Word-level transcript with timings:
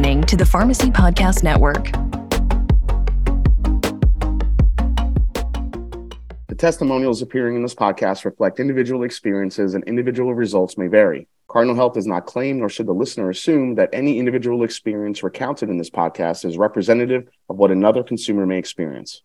listening 0.00 0.22
to 0.22 0.34
the 0.34 0.46
Pharmacy 0.46 0.90
Podcast 0.90 1.42
Network. 1.42 1.92
The 6.48 6.54
testimonials 6.54 7.20
appearing 7.20 7.54
in 7.56 7.62
this 7.62 7.74
podcast 7.74 8.24
reflect 8.24 8.60
individual 8.60 9.02
experiences 9.02 9.74
and 9.74 9.84
individual 9.84 10.32
results 10.34 10.78
may 10.78 10.86
vary. 10.86 11.28
Cardinal 11.48 11.76
Health 11.76 11.92
does 11.92 12.06
not 12.06 12.24
claim, 12.24 12.60
nor 12.60 12.70
should 12.70 12.86
the 12.86 12.94
listener 12.94 13.28
assume, 13.28 13.74
that 13.74 13.90
any 13.92 14.18
individual 14.18 14.64
experience 14.64 15.22
recounted 15.22 15.68
in 15.68 15.76
this 15.76 15.90
podcast 15.90 16.46
is 16.46 16.56
representative 16.56 17.28
of 17.50 17.58
what 17.58 17.70
another 17.70 18.02
consumer 18.02 18.46
may 18.46 18.56
experience. 18.56 19.20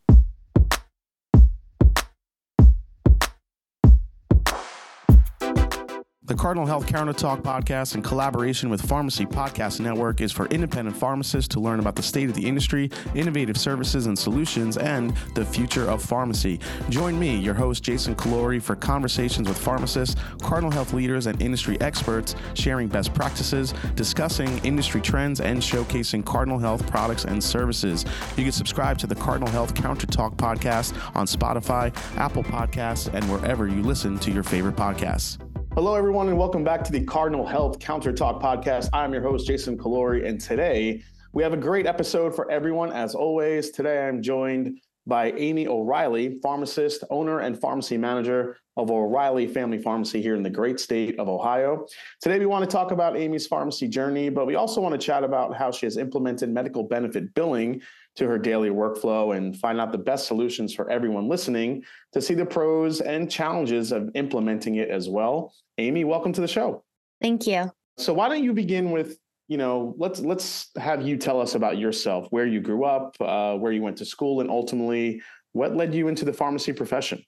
Cardinal 6.45 6.67
Health 6.67 6.85
Counter 6.85 7.11
Talk 7.11 7.41
podcast, 7.41 7.95
in 7.95 8.03
collaboration 8.03 8.69
with 8.69 8.79
Pharmacy 8.79 9.25
Podcast 9.25 9.79
Network, 9.79 10.21
is 10.21 10.31
for 10.31 10.45
independent 10.49 10.95
pharmacists 10.95 11.47
to 11.55 11.59
learn 11.59 11.79
about 11.79 11.95
the 11.95 12.03
state 12.03 12.29
of 12.29 12.35
the 12.35 12.45
industry, 12.45 12.91
innovative 13.15 13.57
services 13.57 14.05
and 14.05 14.15
solutions, 14.15 14.77
and 14.77 15.11
the 15.33 15.43
future 15.43 15.89
of 15.89 16.03
pharmacy. 16.03 16.59
Join 16.89 17.17
me, 17.17 17.35
your 17.35 17.55
host, 17.55 17.81
Jason 17.81 18.15
Calori, 18.15 18.61
for 18.61 18.75
conversations 18.75 19.47
with 19.47 19.57
pharmacists, 19.57 20.21
Cardinal 20.39 20.69
Health 20.69 20.93
leaders, 20.93 21.25
and 21.25 21.41
industry 21.41 21.81
experts, 21.81 22.35
sharing 22.53 22.89
best 22.89 23.11
practices, 23.15 23.73
discussing 23.95 24.59
industry 24.59 25.01
trends, 25.01 25.41
and 25.41 25.59
showcasing 25.59 26.23
Cardinal 26.23 26.59
Health 26.59 26.85
products 26.85 27.25
and 27.25 27.43
services. 27.43 28.05
You 28.37 28.43
can 28.43 28.51
subscribe 28.51 28.99
to 28.99 29.07
the 29.07 29.15
Cardinal 29.15 29.49
Health 29.49 29.73
Counter 29.73 30.05
Talk 30.05 30.37
podcast 30.37 30.93
on 31.15 31.25
Spotify, 31.25 31.91
Apple 32.19 32.43
Podcasts, 32.43 33.11
and 33.11 33.25
wherever 33.31 33.67
you 33.67 33.81
listen 33.81 34.19
to 34.19 34.29
your 34.29 34.43
favorite 34.43 34.75
podcasts. 34.75 35.44
Hello, 35.75 35.93
everyone, 35.93 36.29
and 36.29 36.37
welcome 36.37 36.63
back 36.63 36.85
to 36.85 36.91
the 36.93 37.03
Cardinal 37.03 37.45
Health 37.45 37.79
Counter 37.79 38.13
Talk 38.13 38.41
podcast. 38.41 38.87
I'm 38.93 39.11
your 39.11 39.21
host, 39.21 39.45
Jason 39.45 39.77
Calori, 39.77 40.25
and 40.25 40.39
today 40.39 41.03
we 41.33 41.43
have 41.43 41.51
a 41.51 41.57
great 41.57 41.85
episode 41.85 42.33
for 42.33 42.49
everyone. 42.49 42.93
As 42.93 43.13
always, 43.13 43.71
today 43.71 44.07
I'm 44.07 44.21
joined 44.21 44.79
by 45.07 45.31
Aimee 45.31 45.67
O'Reilly, 45.67 46.39
pharmacist, 46.41 47.03
owner, 47.09 47.39
and 47.39 47.59
pharmacy 47.59 47.97
manager 47.97 48.57
of 48.77 48.91
O'Reilly 48.91 49.47
Family 49.47 49.77
Pharmacy 49.77 50.21
here 50.21 50.35
in 50.35 50.43
the 50.43 50.49
great 50.49 50.79
state 50.79 51.17
of 51.19 51.29
Ohio. 51.29 51.85
Today, 52.21 52.39
we 52.39 52.45
want 52.45 52.69
to 52.69 52.73
talk 52.73 52.91
about 52.91 53.13
Aimee's 53.13 53.47
pharmacy 53.47 53.87
journey, 53.87 54.29
but 54.29 54.45
we 54.45 54.55
also 54.55 54.81
want 54.81 54.99
to 54.99 55.05
chat 55.05 55.23
about 55.23 55.55
how 55.55 55.71
she 55.71 55.85
has 55.85 55.97
implemented 55.97 56.49
medical 56.49 56.83
benefit 56.83 57.33
billing 57.33 57.81
to 58.15 58.27
her 58.27 58.37
daily 58.37 58.69
workflow 58.69 59.35
and 59.35 59.55
find 59.57 59.79
out 59.79 59.91
the 59.91 59.97
best 59.97 60.27
solutions 60.27 60.73
for 60.73 60.89
everyone 60.89 61.27
listening 61.27 61.83
to 62.13 62.21
see 62.21 62.33
the 62.33 62.45
pros 62.45 63.01
and 63.01 63.29
challenges 63.29 63.91
of 63.91 64.09
implementing 64.15 64.75
it 64.75 64.89
as 64.89 65.07
well. 65.07 65.53
Aimee, 65.77 66.03
welcome 66.03 66.33
to 66.33 66.41
the 66.41 66.47
show. 66.47 66.83
Thank 67.21 67.47
you. 67.47 67.71
So 67.97 68.13
why 68.13 68.27
don't 68.27 68.43
you 68.43 68.53
begin 68.53 68.91
with, 68.91 69.17
you 69.47 69.57
know, 69.57 69.93
let's 69.97 70.19
let's 70.19 70.69
have 70.77 71.07
you 71.07 71.17
tell 71.17 71.39
us 71.39 71.55
about 71.55 71.77
yourself, 71.77 72.27
where 72.31 72.47
you 72.47 72.59
grew 72.59 72.83
up, 72.83 73.15
uh, 73.19 73.55
where 73.55 73.71
you 73.71 73.81
went 73.81 73.97
to 73.97 74.05
school, 74.05 74.41
and 74.41 74.49
ultimately 74.49 75.21
what 75.51 75.75
led 75.75 75.93
you 75.93 76.07
into 76.07 76.25
the 76.25 76.33
pharmacy 76.33 76.73
profession. 76.73 77.23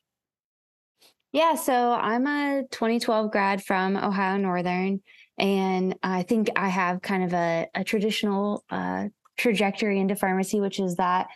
Yeah, 1.32 1.56
so 1.56 1.94
I'm 1.94 2.26
a 2.26 2.64
2012 2.72 3.32
grad 3.32 3.64
from 3.64 3.96
Ohio 3.96 4.38
Northern, 4.38 5.02
and 5.38 5.96
I 6.02 6.24
think 6.24 6.50
I 6.56 6.70
have 6.70 7.02
kind 7.02 7.24
of 7.24 7.34
a, 7.34 7.68
a 7.76 7.84
traditional 7.84 8.64
uh, 8.70 9.06
trajectory 9.38 10.00
into 10.00 10.16
pharmacy, 10.16 10.60
which 10.60 10.80
is 10.80 10.96
that, 10.96 11.28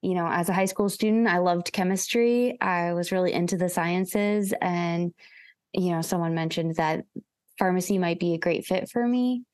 you 0.00 0.14
know, 0.14 0.26
as 0.26 0.48
a 0.48 0.54
high 0.54 0.64
school 0.64 0.88
student, 0.88 1.28
I 1.28 1.38
loved 1.38 1.72
chemistry. 1.72 2.56
I 2.60 2.94
was 2.94 3.12
really 3.12 3.32
into 3.32 3.58
the 3.58 3.68
sciences. 3.68 4.54
And, 4.62 5.12
you 5.74 5.90
know, 5.90 6.00
someone 6.00 6.34
mentioned 6.34 6.76
that 6.76 7.04
pharmacy 7.58 7.98
might 7.98 8.18
be 8.18 8.32
a 8.32 8.38
great 8.38 8.64
fit 8.64 8.88
for 8.88 9.06
me 9.06 9.44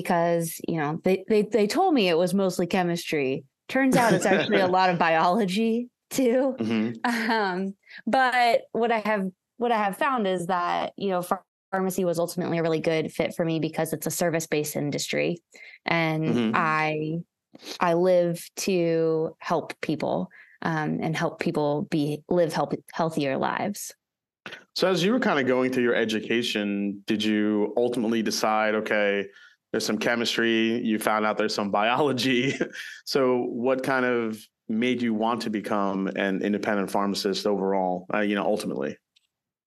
because, 0.00 0.60
you 0.68 0.76
know, 0.76 1.00
they, 1.04 1.24
they, 1.26 1.40
they 1.40 1.66
told 1.66 1.94
me 1.94 2.08
it 2.08 2.18
was 2.18 2.34
mostly 2.34 2.66
chemistry. 2.66 3.44
Turns 3.68 3.96
out 3.96 4.12
it's 4.12 4.26
actually 4.26 4.60
a 4.60 4.66
lot 4.78 4.90
of 4.90 4.98
biology 4.98 5.88
too. 6.10 6.54
Mm-hmm. 6.58 7.30
Um, 7.30 7.74
but 8.06 8.62
what 8.72 8.92
I 8.92 8.98
have 8.98 9.30
what 9.56 9.72
I 9.72 9.78
have 9.78 9.96
found 9.96 10.26
is 10.26 10.48
that, 10.48 10.92
you 10.98 11.08
know, 11.08 11.24
pharmacy 11.72 12.04
was 12.04 12.18
ultimately 12.18 12.58
a 12.58 12.62
really 12.62 12.78
good 12.78 13.10
fit 13.10 13.34
for 13.34 13.42
me 13.42 13.58
because 13.58 13.94
it's 13.94 14.06
a 14.06 14.10
service-based 14.10 14.76
industry 14.76 15.38
and 15.86 16.24
mm-hmm. 16.24 16.52
I 16.54 17.20
I 17.80 17.94
live 17.94 18.46
to 18.56 19.34
help 19.38 19.72
people 19.80 20.28
um, 20.60 20.98
and 21.00 21.16
help 21.16 21.40
people 21.40 21.88
be 21.90 22.22
live 22.28 22.52
help, 22.52 22.74
healthier 22.92 23.38
lives. 23.38 23.94
So, 24.74 24.88
as 24.88 25.02
you 25.02 25.12
were 25.12 25.20
kind 25.20 25.40
of 25.40 25.46
going 25.46 25.72
through 25.72 25.84
your 25.84 25.94
education, 25.94 27.02
did 27.06 27.24
you 27.24 27.72
ultimately 27.78 28.22
decide, 28.22 28.74
okay, 28.74 29.26
there's 29.76 29.84
some 29.84 29.98
chemistry, 29.98 30.82
you 30.82 30.98
found 30.98 31.26
out 31.26 31.36
there's 31.36 31.54
some 31.54 31.70
biology. 31.70 32.58
so, 33.04 33.42
what 33.42 33.82
kind 33.82 34.06
of 34.06 34.40
made 34.70 35.02
you 35.02 35.12
want 35.12 35.42
to 35.42 35.50
become 35.50 36.06
an 36.16 36.40
independent 36.40 36.90
pharmacist 36.90 37.46
overall, 37.46 38.06
uh, 38.14 38.20
you 38.20 38.34
know, 38.34 38.44
ultimately? 38.44 38.96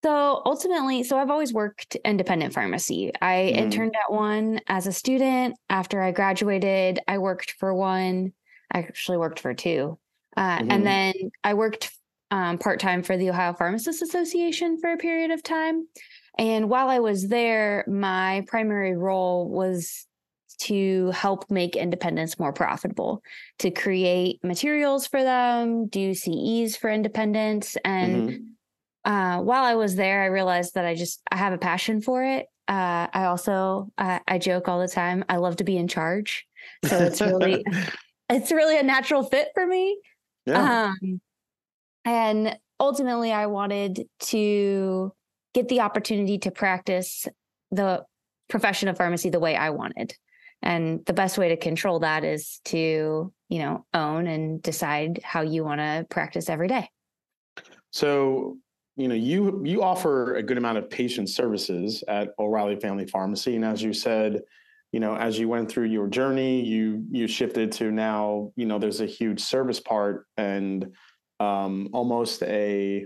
So 0.03 0.41
ultimately, 0.45 1.03
so 1.03 1.19
I've 1.19 1.29
always 1.29 1.53
worked 1.53 1.95
independent 2.03 2.53
pharmacy. 2.53 3.11
I 3.21 3.53
mm. 3.53 3.57
interned 3.57 3.93
at 3.95 4.11
one 4.11 4.61
as 4.65 4.87
a 4.87 4.91
student. 4.91 5.57
After 5.69 6.01
I 6.01 6.11
graduated, 6.11 6.99
I 7.07 7.19
worked 7.19 7.51
for 7.59 7.71
one. 7.75 8.33
I 8.73 8.79
actually 8.79 9.19
worked 9.19 9.39
for 9.39 9.53
two. 9.53 9.99
Uh, 10.35 10.57
mm-hmm. 10.57 10.71
And 10.71 10.87
then 10.87 11.13
I 11.43 11.53
worked 11.53 11.91
um, 12.31 12.57
part 12.57 12.79
time 12.79 13.03
for 13.03 13.15
the 13.15 13.29
Ohio 13.29 13.53
Pharmacists 13.53 14.01
Association 14.01 14.79
for 14.79 14.91
a 14.91 14.97
period 14.97 15.29
of 15.29 15.43
time. 15.43 15.87
And 16.39 16.69
while 16.69 16.89
I 16.89 16.97
was 16.99 17.27
there, 17.27 17.85
my 17.87 18.43
primary 18.47 18.95
role 18.95 19.47
was 19.47 20.07
to 20.61 21.11
help 21.11 21.51
make 21.51 21.75
independents 21.75 22.39
more 22.39 22.51
profitable, 22.51 23.21
to 23.59 23.69
create 23.69 24.43
materials 24.43 25.05
for 25.05 25.23
them, 25.23 25.87
do 25.87 26.15
CEs 26.15 26.75
for 26.75 26.89
independents, 26.89 27.77
and 27.85 28.29
mm-hmm 28.29 28.43
uh, 29.05 29.39
while 29.39 29.63
I 29.63 29.75
was 29.75 29.95
there, 29.95 30.23
I 30.23 30.27
realized 30.27 30.75
that 30.75 30.85
I 30.85 30.95
just 30.95 31.21
I 31.31 31.37
have 31.37 31.53
a 31.53 31.57
passion 31.57 32.01
for 32.01 32.23
it. 32.23 32.47
Uh, 32.67 33.07
I 33.11 33.25
also 33.25 33.91
uh, 33.97 34.19
I 34.27 34.37
joke 34.37 34.67
all 34.67 34.79
the 34.79 34.87
time. 34.87 35.23
I 35.29 35.37
love 35.37 35.55
to 35.57 35.63
be 35.63 35.77
in 35.77 35.87
charge, 35.87 36.45
so 36.85 36.97
it's 36.97 37.21
really 37.21 37.65
it's 38.29 38.51
really 38.51 38.77
a 38.77 38.83
natural 38.83 39.23
fit 39.23 39.49
for 39.53 39.65
me. 39.65 39.99
Yeah. 40.45 40.93
Um, 41.01 41.21
and 42.05 42.57
ultimately, 42.79 43.31
I 43.31 43.47
wanted 43.47 44.07
to 44.19 45.13
get 45.53 45.67
the 45.67 45.81
opportunity 45.81 46.37
to 46.39 46.51
practice 46.51 47.27
the 47.71 48.03
profession 48.49 48.89
of 48.89 48.97
pharmacy 48.97 49.29
the 49.29 49.39
way 49.39 49.55
I 49.55 49.69
wanted. 49.69 50.15
And 50.61 51.05
the 51.05 51.13
best 51.13 51.37
way 51.37 51.49
to 51.49 51.57
control 51.57 51.99
that 51.99 52.23
is 52.23 52.59
to, 52.65 53.31
you 53.47 53.59
know, 53.59 53.85
own 53.93 54.27
and 54.27 54.61
decide 54.61 55.21
how 55.23 55.41
you 55.41 55.63
want 55.63 55.79
to 55.79 56.05
practice 56.09 56.49
every 56.49 56.67
day. 56.67 56.89
So 57.91 58.57
you 58.99 59.07
know 59.07 59.15
you 59.15 59.61
you 59.65 59.81
offer 59.81 60.35
a 60.35 60.43
good 60.43 60.57
amount 60.57 60.77
of 60.77 60.89
patient 60.89 61.29
services 61.29 62.03
at 62.09 62.33
O'Reilly 62.37 62.75
Family 62.75 63.07
Pharmacy, 63.07 63.55
and 63.55 63.63
as 63.63 63.81
you 63.81 63.93
said, 63.93 64.41
you 64.91 64.99
know 64.99 65.15
as 65.15 65.39
you 65.39 65.47
went 65.47 65.71
through 65.71 65.85
your 65.85 66.07
journey, 66.07 66.61
you 66.61 67.05
you 67.09 67.25
shifted 67.25 67.71
to 67.73 67.91
now 67.91 68.51
you 68.57 68.65
know 68.65 68.77
there's 68.77 68.99
a 68.99 69.05
huge 69.05 69.39
service 69.39 69.79
part 69.79 70.25
and 70.35 70.93
um, 71.39 71.87
almost 71.93 72.43
a 72.43 73.05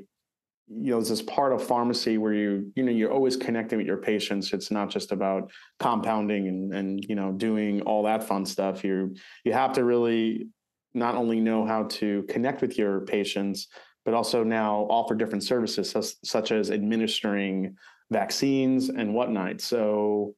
you 0.68 0.91
know 0.91 1.01
this 1.01 1.22
part 1.22 1.53
of 1.53 1.62
pharmacy 1.62 2.18
where 2.18 2.34
you 2.34 2.72
you 2.75 2.84
know 2.84 2.91
you're 2.91 3.12
always 3.12 3.35
connecting 3.35 3.78
with 3.78 3.88
your 3.88 3.97
patients 3.97 4.53
it's 4.53 4.72
not 4.72 4.90
just 4.90 5.12
about 5.12 5.51
compounding 5.79 6.47
and 6.47 6.74
and 6.74 7.06
you 7.07 7.16
know 7.16 7.31
doing 7.34 7.81
all 7.81 8.03
that 8.03 8.24
fun 8.24 8.46
stuff 8.46 8.84
you 8.84 9.13
you 9.44 9.52
have 9.52 9.73
to 9.73 9.84
really 9.84 10.47
not 10.94 11.16
only 11.16 11.40
know 11.40 11.66
how 11.66 11.84
to 11.84 12.23
connect 12.29 12.62
with 12.62 12.78
your 12.78 13.02
patients 13.02 13.68
but 14.06 14.13
also 14.13 14.44
now 14.44 14.81
offer 14.90 15.16
different 15.16 15.44
services 15.44 15.96
such 16.23 16.52
as 16.52 16.72
administering 16.72 17.75
vaccines 18.12 18.90
and 18.90 19.14
whatnot. 19.14 19.61
So, 19.61 20.35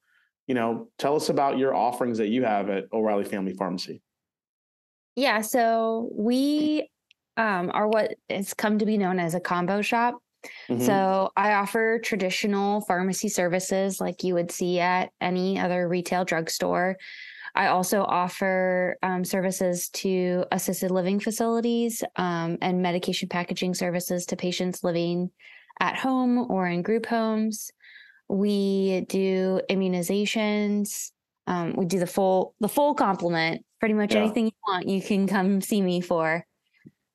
you 0.48 0.56
know, 0.56 0.90
tell 0.98 1.16
us 1.16 1.30
about 1.30 1.58
your 1.58 1.76
offerings 1.76 2.18
that 2.20 2.30
you 2.30 2.44
have 2.44 2.70
at 2.70 2.86
O'Reilly 2.94 3.26
Family 3.26 3.54
Pharmacy. 3.54 4.02
Yeah, 5.16 5.42
so 5.42 6.10
we 6.14 6.90
um, 7.38 7.72
are 7.74 7.88
what 7.88 8.16
has 8.30 8.54
come 8.54 8.78
to 8.80 8.86
be 8.86 8.98
known 8.98 9.20
as 9.20 9.34
a 9.34 9.40
combo 9.40 9.82
shop. 9.82 10.16
Mm-hmm. 10.70 10.86
So 10.86 11.32
I 11.36 11.54
offer 11.54 12.00
traditional 12.00 12.82
pharmacy 12.82 13.30
services 13.30 14.00
like 14.00 14.24
you 14.24 14.34
would 14.34 14.52
see 14.52 14.80
at 14.80 15.12
any 15.22 15.60
other 15.60 15.88
retail 15.88 16.26
drugstore. 16.26 16.98
I 17.56 17.68
also 17.68 18.04
offer 18.04 18.98
um, 19.02 19.24
services 19.24 19.90
to 19.90 20.46
assisted 20.52 20.92
living 20.92 21.20
facilities 21.20 22.04
um, 22.18 22.58
and 22.62 22.82
medication 22.82 23.30
packaging 23.30 23.74
services 23.74 24.26
to 24.28 24.36
patients 24.36 24.84
living 24.84 25.32
at 25.80 25.96
home 25.98 26.52
or 26.52 26.68
in 26.68 26.82
group 26.82 27.06
homes. 27.06 27.72
We 28.28 29.06
do 29.08 29.62
immunizations. 29.70 31.12
Um, 31.48 31.74
we 31.76 31.86
do 31.86 32.00
the 32.00 32.08
full 32.08 32.56
the 32.60 32.68
full 32.68 32.94
complement. 32.94 33.64
Pretty 33.80 33.94
much 33.94 34.14
yeah. 34.14 34.22
anything 34.22 34.46
you 34.48 34.52
want, 34.68 34.88
you 34.88 35.02
can 35.02 35.28
come 35.28 35.62
see 35.62 35.82
me 35.82 36.02
for. 36.02 36.46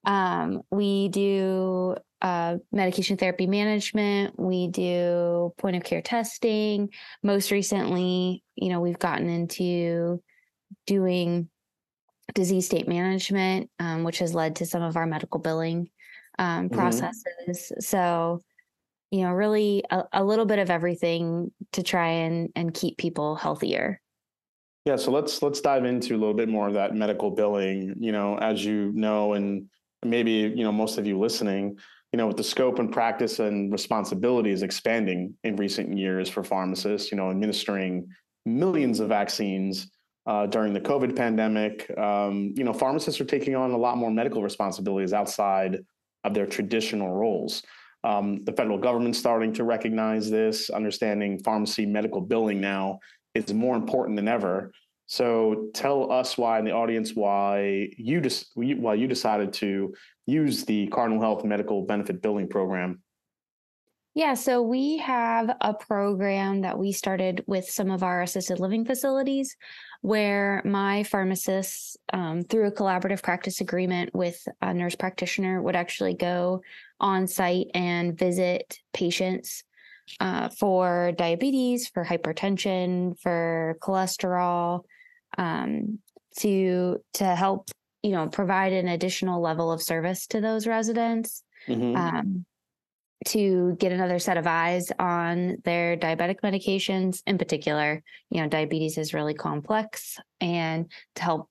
Um, 0.06 0.62
we 0.70 1.08
do 1.08 1.96
uh, 2.22 2.56
medication 2.72 3.16
therapy 3.16 3.46
management. 3.46 4.38
We 4.38 4.68
do 4.68 5.52
point 5.58 5.76
of 5.76 5.84
care 5.84 6.02
testing. 6.02 6.90
Most 7.22 7.50
recently, 7.50 8.42
you 8.56 8.68
know, 8.68 8.80
we've 8.80 8.98
gotten 8.98 9.28
into 9.28 10.22
doing 10.86 11.48
disease 12.34 12.66
state 12.66 12.88
management, 12.88 13.70
um, 13.78 14.04
which 14.04 14.18
has 14.18 14.34
led 14.34 14.56
to 14.56 14.66
some 14.66 14.82
of 14.82 14.96
our 14.96 15.06
medical 15.06 15.40
billing 15.40 15.90
um, 16.38 16.68
mm-hmm. 16.68 16.76
processes. 16.76 17.72
So, 17.80 18.40
you 19.10 19.22
know, 19.22 19.32
really 19.32 19.84
a, 19.90 20.04
a, 20.12 20.24
little 20.24 20.46
bit 20.46 20.58
of 20.58 20.70
everything 20.70 21.50
to 21.72 21.82
try 21.82 22.08
and 22.08 22.50
and 22.54 22.72
keep 22.72 22.96
people 22.98 23.34
healthier. 23.34 24.00
Yeah, 24.86 24.96
so 24.96 25.10
let's 25.10 25.42
let's 25.42 25.60
dive 25.60 25.84
into 25.84 26.14
a 26.14 26.18
little 26.18 26.34
bit 26.34 26.48
more 26.48 26.68
of 26.68 26.74
that 26.74 26.94
medical 26.94 27.30
billing. 27.30 27.94
You 27.98 28.12
know, 28.12 28.38
as 28.38 28.64
you 28.64 28.92
know, 28.94 29.34
and 29.34 29.66
maybe 30.04 30.32
you 30.32 30.64
know 30.64 30.72
most 30.72 30.96
of 30.96 31.06
you 31.06 31.18
listening, 31.18 31.78
you 32.12 32.16
know, 32.16 32.26
with 32.26 32.36
the 32.36 32.44
scope 32.44 32.78
and 32.78 32.92
practice 32.92 33.38
and 33.38 33.72
responsibilities 33.72 34.62
expanding 34.62 35.34
in 35.44 35.56
recent 35.56 35.96
years 35.96 36.28
for 36.28 36.42
pharmacists, 36.42 37.10
you 37.12 37.16
know, 37.16 37.30
administering 37.30 38.08
millions 38.44 39.00
of 39.00 39.08
vaccines 39.08 39.90
uh, 40.26 40.46
during 40.46 40.72
the 40.72 40.80
COVID 40.80 41.16
pandemic. 41.16 41.90
Um, 41.96 42.52
you 42.56 42.64
know, 42.64 42.72
pharmacists 42.72 43.20
are 43.20 43.24
taking 43.24 43.54
on 43.54 43.70
a 43.70 43.76
lot 43.76 43.96
more 43.96 44.10
medical 44.10 44.42
responsibilities 44.42 45.12
outside 45.12 45.78
of 46.24 46.34
their 46.34 46.46
traditional 46.46 47.12
roles. 47.12 47.62
Um, 48.02 48.44
the 48.44 48.52
federal 48.52 48.78
government's 48.78 49.18
starting 49.18 49.52
to 49.54 49.64
recognize 49.64 50.30
this, 50.30 50.70
understanding 50.70 51.38
pharmacy 51.38 51.86
medical 51.86 52.20
billing 52.20 52.60
now 52.60 53.00
is 53.34 53.52
more 53.52 53.76
important 53.76 54.16
than 54.16 54.28
ever. 54.28 54.72
So 55.06 55.70
tell 55.74 56.12
us 56.12 56.38
why 56.38 56.60
in 56.60 56.64
the 56.64 56.70
audience 56.70 57.14
why 57.14 57.90
you 57.96 58.20
just 58.20 58.52
why 58.54 58.94
you 58.94 59.08
decided 59.08 59.52
to 59.54 59.92
use 60.30 60.64
the 60.64 60.86
Cardinal 60.88 61.20
Health 61.20 61.44
Medical 61.44 61.82
Benefit 61.82 62.22
Billing 62.22 62.48
Program. 62.48 63.02
Yeah, 64.14 64.34
so 64.34 64.60
we 64.60 64.98
have 64.98 65.54
a 65.60 65.72
program 65.72 66.62
that 66.62 66.76
we 66.76 66.90
started 66.90 67.44
with 67.46 67.70
some 67.70 67.92
of 67.92 68.02
our 68.02 68.22
assisted 68.22 68.58
living 68.58 68.84
facilities 68.84 69.56
where 70.00 70.62
my 70.64 71.04
pharmacist, 71.04 71.96
um, 72.12 72.42
through 72.42 72.66
a 72.66 72.72
collaborative 72.72 73.22
practice 73.22 73.60
agreement 73.60 74.10
with 74.12 74.42
a 74.62 74.74
nurse 74.74 74.96
practitioner, 74.96 75.62
would 75.62 75.76
actually 75.76 76.14
go 76.14 76.60
on 76.98 77.28
site 77.28 77.68
and 77.72 78.18
visit 78.18 78.80
patients 78.92 79.62
uh, 80.18 80.48
for 80.48 81.12
diabetes, 81.16 81.88
for 81.88 82.04
hypertension, 82.04 83.16
for 83.20 83.76
cholesterol, 83.80 84.82
um, 85.38 86.00
to 86.38 86.98
to 87.14 87.24
help 87.24 87.70
you 88.02 88.10
know 88.12 88.28
provide 88.28 88.72
an 88.72 88.88
additional 88.88 89.40
level 89.40 89.70
of 89.72 89.82
service 89.82 90.26
to 90.28 90.40
those 90.40 90.66
residents. 90.66 91.42
Mm-hmm. 91.68 91.96
Um, 91.96 92.46
to 93.26 93.76
get 93.78 93.92
another 93.92 94.18
set 94.18 94.38
of 94.38 94.46
eyes 94.46 94.90
on 94.98 95.58
their 95.64 95.96
diabetic 95.96 96.40
medications 96.40 97.22
in 97.26 97.36
particular 97.36 98.02
you 98.30 98.40
know 98.40 98.48
diabetes 98.48 98.96
is 98.96 99.12
really 99.12 99.34
complex 99.34 100.18
and 100.40 100.90
to 101.14 101.22
help 101.22 101.50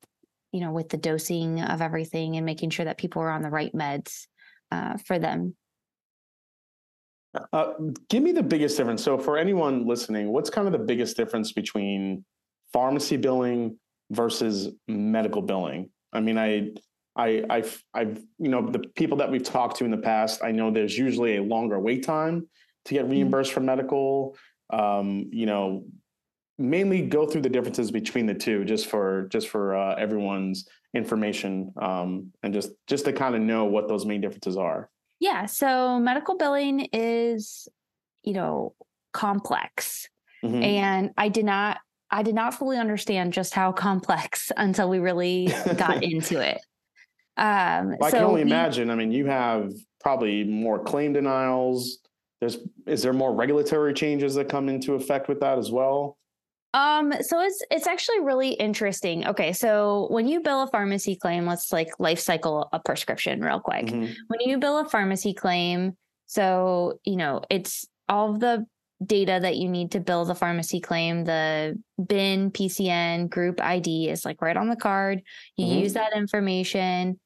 you 0.51 0.61
know 0.61 0.71
with 0.71 0.89
the 0.89 0.97
dosing 0.97 1.61
of 1.61 1.81
everything 1.81 2.37
and 2.37 2.45
making 2.45 2.69
sure 2.69 2.85
that 2.85 2.97
people 2.97 3.21
are 3.21 3.29
on 3.29 3.43
the 3.43 3.49
right 3.49 3.73
meds 3.73 4.25
uh, 4.71 4.97
for 5.05 5.19
them 5.19 5.55
uh, 7.53 7.73
give 8.09 8.23
me 8.23 8.31
the 8.31 8.41
biggest 8.41 8.75
difference 8.75 9.03
so 9.03 9.17
for 9.17 9.37
anyone 9.37 9.85
listening 9.85 10.29
what's 10.29 10.49
kind 10.49 10.65
of 10.65 10.73
the 10.73 10.79
biggest 10.79 11.15
difference 11.15 11.51
between 11.51 12.25
pharmacy 12.73 13.17
billing 13.17 13.77
versus 14.09 14.69
medical 14.87 15.43
billing 15.43 15.87
i 16.13 16.19
mean 16.19 16.37
i 16.37 16.69
I, 17.15 17.43
I've, 17.49 17.83
I've, 17.93 18.23
you 18.37 18.47
know, 18.47 18.69
the 18.69 18.79
people 18.79 19.17
that 19.17 19.29
we've 19.29 19.43
talked 19.43 19.77
to 19.77 19.85
in 19.85 19.91
the 19.91 19.97
past, 19.97 20.41
I 20.41 20.51
know 20.51 20.71
there's 20.71 20.97
usually 20.97 21.35
a 21.35 21.43
longer 21.43 21.77
wait 21.77 22.05
time 22.05 22.47
to 22.85 22.93
get 22.93 23.03
mm-hmm. 23.03 23.11
reimbursed 23.11 23.51
for 23.51 23.59
medical. 23.59 24.37
Um, 24.69 25.29
you 25.31 25.45
know, 25.45 25.83
mainly 26.57 27.01
go 27.01 27.25
through 27.25 27.41
the 27.41 27.49
differences 27.49 27.91
between 27.91 28.25
the 28.25 28.35
two, 28.35 28.63
just 28.63 28.87
for 28.87 29.27
just 29.31 29.49
for 29.49 29.75
uh, 29.75 29.95
everyone's 29.95 30.67
information, 30.93 31.73
um, 31.81 32.31
and 32.43 32.53
just 32.53 32.71
just 32.87 33.05
to 33.05 33.13
kind 33.13 33.35
of 33.35 33.41
know 33.41 33.65
what 33.65 33.87
those 33.87 34.05
main 34.05 34.21
differences 34.21 34.57
are. 34.57 34.89
Yeah. 35.19 35.45
So 35.45 35.99
medical 35.99 36.37
billing 36.37 36.87
is, 36.93 37.67
you 38.23 38.33
know, 38.33 38.75
complex, 39.11 40.07
mm-hmm. 40.43 40.61
and 40.61 41.11
I 41.17 41.29
did 41.29 41.45
not 41.45 41.79
I 42.11 42.23
did 42.23 42.35
not 42.35 42.53
fully 42.53 42.77
understand 42.77 43.33
just 43.33 43.53
how 43.53 43.71
complex 43.71 44.51
until 44.57 44.89
we 44.89 44.99
really 44.99 45.53
got 45.77 46.03
into 46.03 46.39
it. 46.39 46.59
Um, 47.37 47.95
well, 47.99 48.05
I 48.05 48.09
so 48.09 48.17
can 48.17 48.25
only 48.25 48.43
we, 48.43 48.51
imagine. 48.51 48.89
I 48.89 48.95
mean, 48.95 49.11
you 49.11 49.25
have 49.27 49.71
probably 50.01 50.43
more 50.43 50.79
claim 50.79 51.13
denials. 51.13 51.99
There's 52.41 52.57
is 52.85 53.01
there 53.01 53.13
more 53.13 53.33
regulatory 53.33 53.93
changes 53.93 54.35
that 54.35 54.49
come 54.49 54.69
into 54.69 54.95
effect 54.95 55.27
with 55.27 55.39
that 55.41 55.57
as 55.57 55.71
well? 55.71 56.17
Um, 56.73 57.13
so 57.21 57.41
it's 57.41 57.63
it's 57.71 57.87
actually 57.87 58.19
really 58.19 58.51
interesting. 58.51 59.25
Okay, 59.27 59.53
so 59.53 60.07
when 60.09 60.27
you 60.27 60.41
bill 60.41 60.63
a 60.63 60.67
pharmacy 60.67 61.15
claim, 61.15 61.45
let's 61.45 61.71
like 61.71 61.89
life 61.99 62.19
cycle 62.19 62.69
a 62.71 62.79
prescription 62.79 63.41
real 63.41 63.59
quick. 63.59 63.87
Mm-hmm. 63.87 64.11
When 64.27 64.39
you 64.41 64.57
bill 64.59 64.79
a 64.79 64.87
pharmacy 64.87 65.33
claim, 65.33 65.97
so 66.27 66.99
you 67.05 67.15
know 67.15 67.41
it's 67.49 67.87
all 68.07 68.31
of 68.31 68.39
the 68.39 68.65
data 69.05 69.39
that 69.41 69.57
you 69.57 69.69
need 69.69 69.91
to 69.91 69.99
bill 69.99 70.25
the 70.25 70.35
pharmacy 70.35 70.79
claim, 70.79 71.23
the 71.23 71.81
BIN, 72.05 72.51
PCN, 72.51 73.29
group 73.29 73.61
ID 73.61 74.09
is 74.09 74.25
like 74.25 74.41
right 74.41 74.57
on 74.57 74.69
the 74.69 74.75
card. 74.75 75.21
You 75.55 75.65
mm-hmm. 75.65 75.79
use 75.79 75.93
that 75.93 76.15
information 76.15 77.19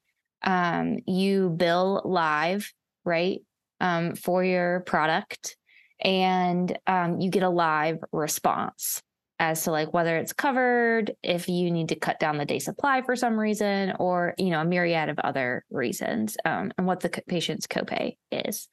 um, 0.44 0.98
you 1.06 1.50
bill 1.50 2.02
live, 2.04 2.72
right, 3.04 3.40
um, 3.80 4.14
for 4.14 4.44
your 4.44 4.80
product, 4.80 5.56
and 6.00 6.78
um, 6.86 7.20
you 7.20 7.30
get 7.30 7.42
a 7.42 7.48
live 7.48 7.98
response 8.12 9.02
as 9.40 9.64
to 9.64 9.72
like 9.72 9.92
whether 9.92 10.16
it's 10.16 10.32
covered, 10.32 11.12
if 11.22 11.48
you 11.48 11.70
need 11.70 11.88
to 11.88 11.96
cut 11.96 12.20
down 12.20 12.38
the 12.38 12.44
day 12.44 12.58
supply 12.58 13.02
for 13.02 13.16
some 13.16 13.38
reason, 13.38 13.94
or 13.98 14.34
you 14.38 14.50
know 14.50 14.60
a 14.60 14.64
myriad 14.64 15.08
of 15.08 15.18
other 15.18 15.64
reasons, 15.70 16.36
um, 16.44 16.70
and 16.78 16.86
what 16.86 17.00
the 17.00 17.08
patient's 17.26 17.66
copay 17.66 18.16
is. 18.30 18.68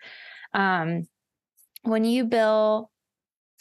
Um, 0.54 1.08
when 1.84 2.04
you 2.04 2.26
bill 2.26 2.91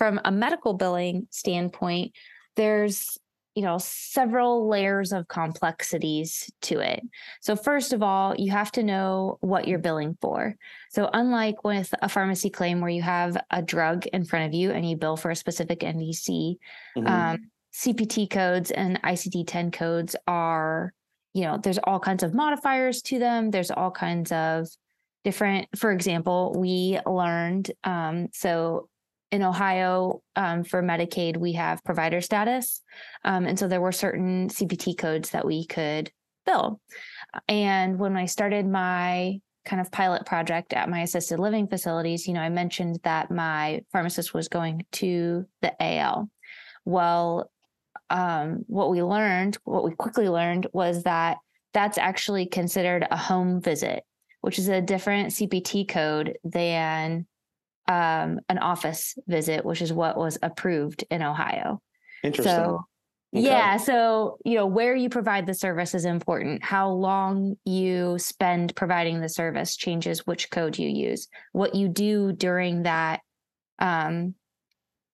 from 0.01 0.19
a 0.25 0.33
medical 0.33 0.73
billing 0.73 1.29
standpoint, 1.31 2.13
there's 2.57 3.19
you 3.55 3.63
know 3.63 3.77
several 3.77 4.67
layers 4.67 5.13
of 5.13 5.29
complexities 5.29 6.51
to 6.63 6.81
it. 6.81 7.03
So 7.43 7.55
first 7.55 7.93
of 7.93 8.03
all 8.03 8.35
you 8.35 8.51
have 8.51 8.73
to 8.73 8.83
know 8.83 9.37
what 9.43 9.69
you're 9.69 9.79
billing 9.79 10.17
for. 10.23 10.57
So 10.91 11.11
unlike 11.13 11.65
with 11.65 11.93
a 12.01 12.09
pharmacy 12.09 12.49
claim 12.49 12.81
where 12.81 12.89
you 12.89 13.03
have 13.03 13.37
a 13.51 13.61
drug 13.61 14.07
in 14.07 14.25
front 14.25 14.47
of 14.47 14.55
you 14.55 14.71
and 14.71 14.89
you 14.89 14.97
bill 14.97 15.19
for 15.19 15.31
a 15.31 15.37
specific 15.37 15.81
ndc 15.81 16.57
mm-hmm. 16.97 17.07
um, 17.07 17.51
cpt 17.75 18.31
codes 18.31 18.71
and 18.71 19.03
icd-10 19.03 19.71
codes 19.71 20.17
are 20.27 20.95
you 21.35 21.43
know 21.43 21.59
there's 21.59 21.79
all 21.85 22.01
kinds 22.01 22.23
of 22.23 22.33
modifiers 22.33 23.03
to 23.03 23.19
them. 23.19 23.51
There's 23.51 23.71
all 23.71 23.91
kinds 23.91 24.33
of 24.33 24.67
different 25.25 25.69
for 25.77 25.93
example 25.93 26.55
we 26.57 26.99
learned 27.05 27.71
um, 27.85 28.29
so 28.33 28.89
in 29.31 29.43
Ohio 29.43 30.23
um, 30.37 30.65
for 30.65 30.83
Medicaid, 30.83 31.37
we 31.37 31.53
have 31.53 31.85
provider 31.85 32.21
status. 32.21 32.83
Um, 33.25 33.47
and 33.47 33.59
so 33.59 33.69
there 33.69 33.81
were 33.81 33.93
certain 33.93 34.49
CPT 34.49 34.99
codes 34.99 35.31
that 35.31 35.47
we 35.47 35.67
could 35.67 36.11
bill. 36.47 36.81
And 37.49 37.99
when 37.99 38.17
I 38.17 38.27
started 38.27 38.67
my 38.67 39.41
kind 39.65 39.81
of 39.81 39.93
pilot 39.93 40.27
project 40.27 40.73
at 40.73 40.89
my 40.89 41.03
assisted 41.03 41.39
living 41.39 41.69
facilities, 41.69 42.27
you 42.27 42.35
know, 42.35 42.41
I 42.41 42.49
mentioned 42.49 43.01
that 43.05 43.31
my 43.31 43.83
pharmacist 43.93 44.35
was 44.35 44.49
going 44.49 44.85
to 44.93 45.47
the 45.63 45.81
AL. 45.81 46.29
Well, 46.85 47.51
um, 48.09 48.65
what 48.67 48.91
we 48.91 49.03
learned, 49.03 49.59
what 49.65 49.85
we 49.85 49.93
quickly 49.93 50.29
learned 50.29 50.67
was 50.73 51.05
that 51.05 51.39
that's 51.73 51.99
actually 51.99 52.47
considered 52.47 53.07
a 53.11 53.17
home 53.17 53.61
visit, 53.61 54.05
which 54.41 54.59
is 54.59 54.69
a 54.69 54.81
different 54.81 55.31
CPT 55.31 55.87
code 55.87 56.37
than 56.43 57.27
um, 57.89 58.41
an 58.49 58.59
office 58.59 59.17
visit, 59.27 59.65
which 59.65 59.83
is 59.83 59.93
what 59.93 60.17
was 60.17 60.39
approved 60.43 61.05
in 61.11 61.23
Ohio. 61.23 61.81
Interesting. 62.23 62.55
So, 62.55 62.87
okay. 63.35 63.47
yeah. 63.47 63.77
So, 63.77 64.39
you 64.45 64.57
know, 64.57 64.67
where 64.67 64.95
you 64.95 65.09
provide 65.09 65.47
the 65.47 65.55
service 65.55 65.95
is 65.95 66.05
important. 66.05 66.63
How 66.63 66.91
long 66.91 67.57
you 67.65 68.19
spend 68.19 68.77
providing 68.77 69.21
the 69.21 69.29
service 69.29 69.77
changes 69.77 70.27
which 70.27 70.51
code 70.51 70.79
you 70.79 70.89
use. 70.89 71.29
What 71.53 71.75
you 71.75 71.89
do 71.89 72.33
during 72.33 72.85
that, 72.85 73.21
um, 73.79 74.35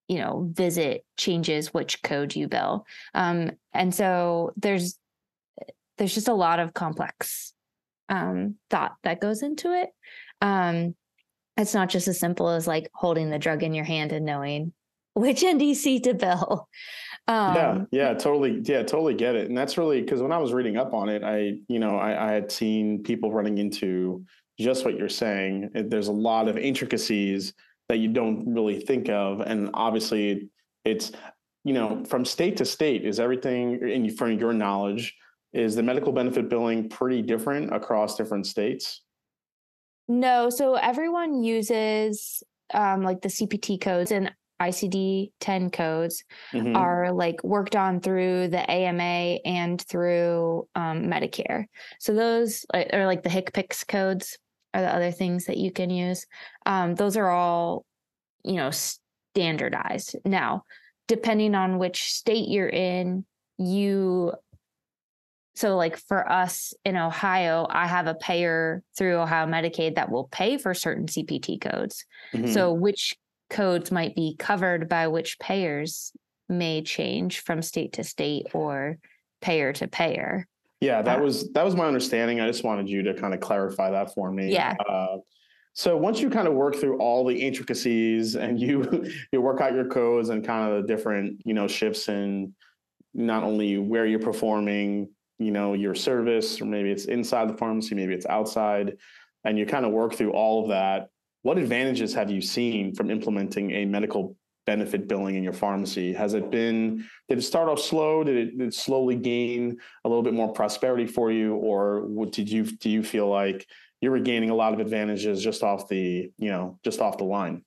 you 0.07 0.19
know, 0.19 0.49
visit 0.53 1.03
changes 1.17 1.73
which 1.73 2.01
code 2.03 2.35
you 2.35 2.47
bill. 2.47 2.85
Um, 3.13 3.51
and 3.73 3.93
so 3.93 4.53
there's 4.55 4.97
there's 5.97 6.13
just 6.13 6.27
a 6.27 6.33
lot 6.33 6.59
of 6.59 6.73
complex 6.73 7.53
um, 8.09 8.55
thought 8.69 8.93
that 9.03 9.19
goes 9.19 9.41
into 9.41 9.73
it. 9.73 9.89
Um, 10.41 10.95
it's 11.57 11.73
not 11.73 11.89
just 11.89 12.07
as 12.07 12.19
simple 12.19 12.49
as 12.49 12.67
like 12.67 12.89
holding 12.93 13.29
the 13.29 13.39
drug 13.39 13.63
in 13.63 13.73
your 13.73 13.85
hand 13.85 14.11
and 14.11 14.25
knowing 14.25 14.73
which 15.13 15.41
NDC 15.43 16.03
to 16.03 16.13
bill. 16.13 16.69
Um, 17.27 17.55
yeah, 17.55 17.81
yeah, 17.91 18.13
totally. 18.13 18.61
Yeah, 18.63 18.83
totally 18.83 19.13
get 19.13 19.35
it. 19.35 19.49
And 19.49 19.57
that's 19.57 19.77
really 19.77 20.01
because 20.01 20.21
when 20.21 20.31
I 20.31 20.37
was 20.37 20.53
reading 20.53 20.77
up 20.77 20.93
on 20.93 21.09
it, 21.09 21.23
I, 21.23 21.55
you 21.67 21.79
know, 21.79 21.97
I, 21.97 22.29
I 22.29 22.31
had 22.31 22.51
seen 22.51 23.03
people 23.03 23.31
running 23.33 23.57
into 23.57 24.23
just 24.59 24.85
what 24.85 24.97
you're 24.97 25.09
saying. 25.09 25.71
There's 25.73 26.07
a 26.07 26.13
lot 26.13 26.47
of 26.47 26.57
intricacies 26.57 27.53
that 27.89 27.97
you 27.97 28.07
don't 28.09 28.53
really 28.53 28.79
think 28.79 29.09
of. 29.09 29.41
And 29.41 29.69
obviously, 29.73 30.49
it's 30.85 31.11
you 31.67 31.73
know, 31.73 32.01
from 32.05 32.23
state 32.23 32.55
to 32.55 32.65
state, 32.65 33.03
is 33.03 33.19
everything, 33.19 33.89
in 33.89 34.09
from 34.15 34.39
your 34.39 34.53
knowledge, 34.53 35.13
is 35.51 35.75
the 35.75 35.83
medical 35.83 36.13
benefit 36.13 36.47
billing 36.47 36.87
pretty 36.87 37.21
different 37.21 37.75
across 37.75 38.15
different 38.15 38.47
states? 38.47 39.01
No, 40.07 40.49
so 40.49 40.75
everyone 40.75 41.43
uses 41.43 42.43
um, 42.73 43.03
like 43.03 43.21
the 43.21 43.29
CPT 43.29 43.79
codes 43.79 44.11
and 44.11 44.31
ICD 44.61 45.31
10 45.39 45.69
codes 45.69 46.23
mm-hmm. 46.51 46.75
are 46.75 47.11
like 47.11 47.43
worked 47.43 47.75
on 47.75 47.99
through 47.99 48.47
the 48.47 48.69
AMA 48.69 49.39
and 49.45 49.81
through 49.81 50.67
um, 50.75 51.03
Medicare. 51.03 51.65
So 51.99 52.13
those 52.13 52.65
are 52.73 53.05
like 53.05 53.23
the 53.23 53.29
HCPCS 53.29 53.87
codes 53.87 54.37
are 54.73 54.81
the 54.81 54.93
other 54.93 55.11
things 55.11 55.45
that 55.45 55.57
you 55.57 55.71
can 55.71 55.89
use. 55.89 56.25
Um, 56.65 56.95
those 56.95 57.17
are 57.17 57.29
all, 57.29 57.85
you 58.43 58.55
know, 58.55 58.71
standardized. 58.71 60.15
Now, 60.25 60.63
depending 61.07 61.55
on 61.55 61.77
which 61.77 62.13
state 62.13 62.49
you're 62.49 62.69
in, 62.69 63.25
you 63.57 64.33
so 65.57 65.75
like 65.75 65.97
for 65.97 66.29
us 66.31 66.73
in 66.85 66.95
ohio 66.95 67.65
i 67.69 67.87
have 67.87 68.07
a 68.07 68.15
payer 68.15 68.83
through 68.97 69.17
ohio 69.17 69.47
medicaid 69.47 69.95
that 69.95 70.11
will 70.11 70.25
pay 70.25 70.57
for 70.57 70.73
certain 70.73 71.07
cpt 71.07 71.59
codes. 71.59 72.05
Mm-hmm. 72.33 72.51
so 72.51 72.73
which 72.73 73.15
codes 73.49 73.91
might 73.91 74.15
be 74.15 74.35
covered 74.37 74.89
by 74.89 75.07
which 75.07 75.39
payers 75.39 76.11
may 76.49 76.81
change 76.81 77.39
from 77.39 77.61
state 77.61 77.93
to 77.93 78.03
state 78.03 78.47
or 78.53 78.97
payer 79.41 79.73
to 79.73 79.87
payer. 79.87 80.47
Yeah 80.79 81.01
that 81.01 81.19
uh, 81.19 81.23
was 81.23 81.51
that 81.53 81.65
was 81.65 81.75
my 81.75 81.85
understanding. 81.85 82.39
I 82.39 82.47
just 82.47 82.63
wanted 82.63 82.89
you 82.89 83.03
to 83.03 83.13
kind 83.13 83.33
of 83.33 83.39
clarify 83.39 83.91
that 83.91 84.13
for 84.13 84.31
me. 84.31 84.51
Yeah. 84.51 84.75
Uh, 84.87 85.17
so 85.73 85.95
once 85.97 86.19
you 86.21 86.29
kind 86.29 86.47
of 86.47 86.53
work 86.53 86.75
through 86.75 86.97
all 86.99 87.25
the 87.25 87.35
intricacies 87.35 88.35
and 88.35 88.59
you 88.59 89.11
you 89.31 89.41
work 89.41 89.61
out 89.61 89.73
your 89.73 89.87
codes 89.87 90.29
and 90.29 90.45
kind 90.45 90.71
of 90.71 90.81
the 90.81 90.87
different 90.87 91.41
you 91.45 91.53
know 91.53 91.67
shifts 91.67 92.07
in 92.09 92.53
not 93.13 93.43
only 93.43 93.77
where 93.77 94.05
you're 94.05 94.19
performing 94.19 95.09
you 95.39 95.51
know 95.51 95.73
your 95.73 95.95
service 95.95 96.61
or 96.61 96.65
maybe 96.65 96.91
it's 96.91 97.05
inside 97.05 97.49
the 97.49 97.57
pharmacy 97.57 97.95
maybe 97.95 98.13
it's 98.13 98.25
outside 98.25 98.97
and 99.43 99.57
you 99.57 99.65
kind 99.65 99.85
of 99.85 99.91
work 99.91 100.13
through 100.13 100.31
all 100.31 100.63
of 100.63 100.69
that 100.69 101.09
what 101.43 101.57
advantages 101.57 102.13
have 102.13 102.29
you 102.29 102.41
seen 102.41 102.93
from 102.93 103.09
implementing 103.09 103.71
a 103.71 103.85
medical 103.85 104.35
benefit 104.67 105.07
billing 105.07 105.35
in 105.35 105.43
your 105.43 105.53
pharmacy? 105.53 106.13
Has 106.13 106.35
it 106.35 106.51
been 106.51 107.05
did 107.27 107.39
it 107.39 107.41
start 107.41 107.69
off 107.69 107.79
slow? 107.79 108.23
Did 108.23 108.35
it, 108.35 108.57
did 108.57 108.67
it 108.67 108.73
slowly 108.75 109.15
gain 109.15 109.77
a 110.03 110.09
little 110.09 110.21
bit 110.21 110.33
more 110.33 110.51
prosperity 110.51 111.07
for 111.07 111.31
you? 111.31 111.55
Or 111.55 112.01
what 112.01 112.31
did 112.31 112.51
you 112.51 112.63
do 112.63 112.89
you 112.89 113.01
feel 113.01 113.27
like 113.27 113.65
you 114.01 114.11
were 114.11 114.19
gaining 114.19 114.51
a 114.51 114.55
lot 114.55 114.73
of 114.73 114.79
advantages 114.79 115.41
just 115.41 115.63
off 115.63 115.87
the 115.87 116.31
you 116.37 116.49
know 116.49 116.77
just 116.83 116.99
off 116.99 117.17
the 117.17 117.23
line? 117.23 117.63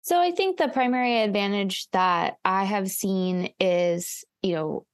So 0.00 0.18
i 0.20 0.32
think 0.32 0.56
the 0.56 0.68
primary 0.68 1.22
advantage 1.22 1.88
that 1.92 2.38
i 2.44 2.64
have 2.64 2.90
seen 2.90 3.50
is 3.60 4.24
you 4.42 4.54
know 4.54 4.86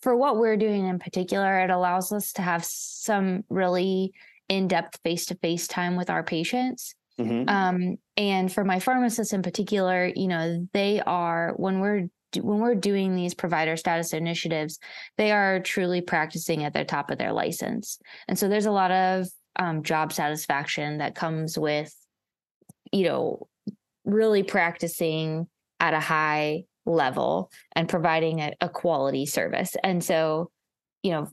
for 0.00 0.16
what 0.16 0.36
we're 0.36 0.56
doing 0.56 0.86
in 0.86 0.98
particular, 0.98 1.60
it 1.60 1.70
allows 1.70 2.12
us 2.12 2.32
to 2.34 2.42
have 2.42 2.64
some 2.64 3.44
really 3.48 4.12
in 4.48 4.68
depth 4.68 4.98
face 5.04 5.26
to 5.26 5.34
face 5.36 5.68
time 5.68 5.96
with 5.96 6.10
our 6.10 6.22
patients. 6.22 6.94
Mm-hmm. 7.18 7.48
Um, 7.48 7.96
and 8.16 8.52
for 8.52 8.64
my 8.64 8.80
pharmacists 8.80 9.32
in 9.32 9.42
particular, 9.42 10.10
you 10.14 10.28
know, 10.28 10.66
they 10.72 11.00
are 11.00 11.52
when 11.56 11.80
we're 11.80 12.08
when 12.38 12.60
we're 12.60 12.76
doing 12.76 13.16
these 13.16 13.34
provider 13.34 13.76
status 13.76 14.12
initiatives, 14.12 14.78
they 15.18 15.32
are 15.32 15.60
truly 15.60 16.00
practicing 16.00 16.64
at 16.64 16.72
the 16.72 16.84
top 16.84 17.10
of 17.10 17.18
their 17.18 17.32
license. 17.32 17.98
And 18.28 18.38
so 18.38 18.48
there's 18.48 18.66
a 18.66 18.70
lot 18.70 18.92
of 18.92 19.26
um, 19.56 19.82
job 19.82 20.12
satisfaction 20.12 20.98
that 20.98 21.16
comes 21.16 21.58
with, 21.58 21.92
you 22.92 23.04
know, 23.04 23.48
really 24.04 24.44
practicing 24.44 25.48
at 25.80 25.92
a 25.92 26.00
high 26.00 26.64
level 26.86 27.50
and 27.74 27.88
providing 27.88 28.40
a, 28.40 28.52
a 28.60 28.68
quality 28.68 29.26
service. 29.26 29.76
And 29.82 30.02
so, 30.02 30.50
you 31.02 31.12
know, 31.12 31.28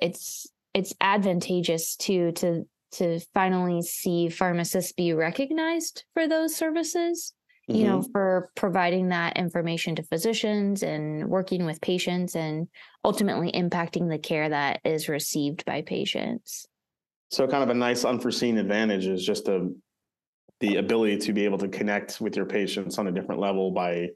it's 0.00 0.46
it's 0.74 0.94
advantageous 1.00 1.96
to 1.96 2.32
to 2.32 2.66
to 2.92 3.20
finally 3.32 3.82
see 3.82 4.28
pharmacists 4.28 4.92
be 4.92 5.12
recognized 5.12 6.04
for 6.14 6.28
those 6.28 6.54
services 6.54 7.34
mm-hmm. 7.68 7.80
you 7.80 7.86
know 7.86 7.98
mm-hmm. 7.98 8.12
for 8.12 8.50
providing 8.54 9.08
that 9.08 9.36
information 9.36 9.94
to 9.94 10.02
physicians 10.02 10.82
and 10.82 11.28
working 11.28 11.64
with 11.64 11.80
patients 11.80 12.34
and 12.36 12.68
ultimately 13.04 13.50
impacting 13.52 14.08
the 14.08 14.18
care 14.18 14.48
that 14.48 14.80
is 14.84 15.08
received 15.08 15.64
by 15.64 15.82
patients 15.82 16.66
so 17.30 17.46
kind 17.46 17.62
of 17.62 17.70
a 17.70 17.74
nice 17.74 18.04
unforeseen 18.04 18.58
advantage 18.58 19.06
is 19.06 19.24
just 19.24 19.48
a, 19.48 19.70
the 20.60 20.76
ability 20.76 21.16
to 21.16 21.32
be 21.32 21.46
able 21.46 21.56
to 21.56 21.68
connect 21.68 22.20
with 22.20 22.36
your 22.36 22.44
patients 22.44 22.98
on 22.98 23.06
a 23.06 23.12
different 23.12 23.40
level 23.40 23.70
by 23.70 24.08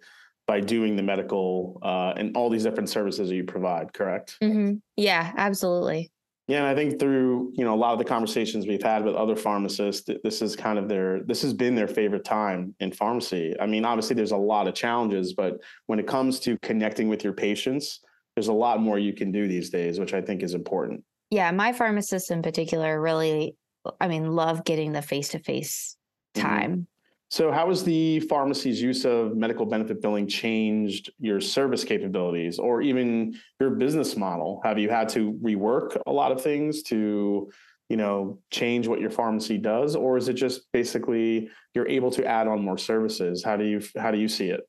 by 0.46 0.60
doing 0.60 0.96
the 0.96 1.02
medical 1.02 1.78
uh, 1.82 2.12
and 2.16 2.36
all 2.36 2.48
these 2.48 2.62
different 2.62 2.88
services 2.88 3.28
that 3.28 3.34
you 3.34 3.44
provide, 3.44 3.92
correct? 3.92 4.38
Mm-hmm. 4.42 4.76
Yeah, 4.96 5.32
absolutely. 5.36 6.10
Yeah, 6.48 6.58
and 6.58 6.66
I 6.66 6.76
think 6.76 7.00
through 7.00 7.52
you 7.54 7.64
know 7.64 7.74
a 7.74 7.76
lot 7.76 7.92
of 7.92 7.98
the 7.98 8.04
conversations 8.04 8.66
we've 8.66 8.82
had 8.82 9.04
with 9.04 9.16
other 9.16 9.34
pharmacists, 9.34 10.08
this 10.22 10.40
is 10.40 10.54
kind 10.54 10.78
of 10.78 10.88
their 10.88 11.22
this 11.24 11.42
has 11.42 11.52
been 11.52 11.74
their 11.74 11.88
favorite 11.88 12.24
time 12.24 12.74
in 12.78 12.92
pharmacy. 12.92 13.54
I 13.60 13.66
mean, 13.66 13.84
obviously 13.84 14.14
there's 14.14 14.30
a 14.30 14.36
lot 14.36 14.68
of 14.68 14.74
challenges, 14.74 15.34
but 15.34 15.60
when 15.86 15.98
it 15.98 16.06
comes 16.06 16.38
to 16.40 16.56
connecting 16.58 17.08
with 17.08 17.24
your 17.24 17.32
patients, 17.32 18.00
there's 18.36 18.46
a 18.46 18.52
lot 18.52 18.80
more 18.80 18.98
you 18.98 19.12
can 19.12 19.32
do 19.32 19.48
these 19.48 19.70
days, 19.70 19.98
which 19.98 20.14
I 20.14 20.20
think 20.20 20.44
is 20.44 20.54
important. 20.54 21.02
Yeah, 21.30 21.50
my 21.50 21.72
pharmacists 21.72 22.30
in 22.30 22.42
particular 22.42 23.00
really, 23.00 23.56
I 24.00 24.06
mean, 24.06 24.30
love 24.30 24.64
getting 24.64 24.92
the 24.92 25.02
face 25.02 25.30
to 25.30 25.40
face 25.40 25.96
time. 26.34 26.86
So, 27.28 27.50
how 27.50 27.68
has 27.68 27.82
the 27.82 28.20
pharmacy's 28.20 28.80
use 28.80 29.04
of 29.04 29.36
medical 29.36 29.66
benefit 29.66 30.00
billing 30.00 30.28
changed 30.28 31.10
your 31.18 31.40
service 31.40 31.82
capabilities 31.82 32.58
or 32.58 32.82
even 32.82 33.38
your 33.58 33.70
business 33.70 34.16
model? 34.16 34.60
Have 34.64 34.78
you 34.78 34.88
had 34.88 35.08
to 35.10 35.32
rework 35.42 36.00
a 36.06 36.12
lot 36.12 36.30
of 36.30 36.40
things 36.40 36.82
to, 36.84 37.50
you 37.88 37.96
know, 37.96 38.38
change 38.52 38.86
what 38.86 39.00
your 39.00 39.10
pharmacy 39.10 39.58
does, 39.58 39.96
or 39.96 40.16
is 40.16 40.28
it 40.28 40.34
just 40.34 40.70
basically 40.72 41.50
you're 41.74 41.88
able 41.88 42.12
to 42.12 42.24
add 42.24 42.46
on 42.46 42.62
more 42.62 42.78
services? 42.78 43.42
How 43.42 43.56
do 43.56 43.64
you 43.64 43.82
how 43.98 44.12
do 44.12 44.18
you 44.18 44.28
see 44.28 44.50
it? 44.50 44.60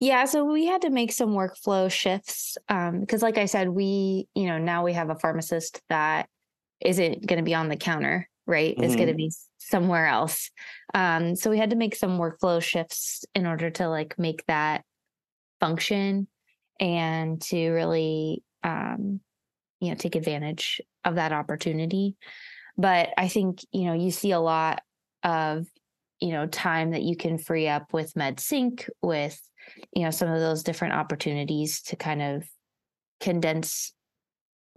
Yeah, 0.00 0.24
so 0.24 0.44
we 0.44 0.64
had 0.64 0.82
to 0.82 0.90
make 0.90 1.12
some 1.12 1.30
workflow 1.30 1.90
shifts 1.90 2.56
because, 2.66 3.22
um, 3.22 3.26
like 3.26 3.36
I 3.36 3.44
said, 3.44 3.68
we 3.68 4.26
you 4.34 4.46
know 4.46 4.56
now 4.56 4.84
we 4.84 4.94
have 4.94 5.10
a 5.10 5.16
pharmacist 5.16 5.82
that 5.90 6.30
isn't 6.80 7.26
going 7.26 7.38
to 7.38 7.44
be 7.44 7.54
on 7.54 7.68
the 7.68 7.76
counter, 7.76 8.26
right? 8.48 8.74
Mm-hmm. 8.74 8.84
It's 8.84 8.96
going 8.96 9.08
to 9.08 9.14
be 9.14 9.30
somewhere 9.58 10.06
else. 10.06 10.50
Um, 10.94 11.36
so 11.36 11.50
we 11.50 11.58
had 11.58 11.70
to 11.70 11.76
make 11.76 11.94
some 11.94 12.18
workflow 12.18 12.60
shifts 12.60 13.24
in 13.34 13.46
order 13.46 13.70
to 13.70 13.88
like 13.88 14.18
make 14.18 14.44
that 14.46 14.82
function 15.60 16.26
and 16.80 17.40
to 17.42 17.70
really 17.70 18.42
um, 18.64 19.20
you 19.80 19.90
know 19.90 19.94
take 19.94 20.16
advantage 20.16 20.80
of 21.04 21.16
that 21.16 21.32
opportunity. 21.32 22.16
But 22.76 23.10
I 23.16 23.28
think 23.28 23.60
you 23.70 23.84
know 23.84 23.94
you 23.94 24.10
see 24.10 24.32
a 24.32 24.40
lot 24.40 24.82
of 25.22 25.66
you 26.20 26.32
know 26.32 26.46
time 26.46 26.92
that 26.92 27.02
you 27.02 27.16
can 27.16 27.38
free 27.38 27.68
up 27.68 27.92
with 27.92 28.14
MedSync 28.14 28.88
with 29.02 29.40
you 29.94 30.04
know 30.04 30.10
some 30.10 30.28
of 30.28 30.40
those 30.40 30.62
different 30.62 30.94
opportunities 30.94 31.82
to 31.82 31.96
kind 31.96 32.22
of 32.22 32.44
condense 33.20 33.92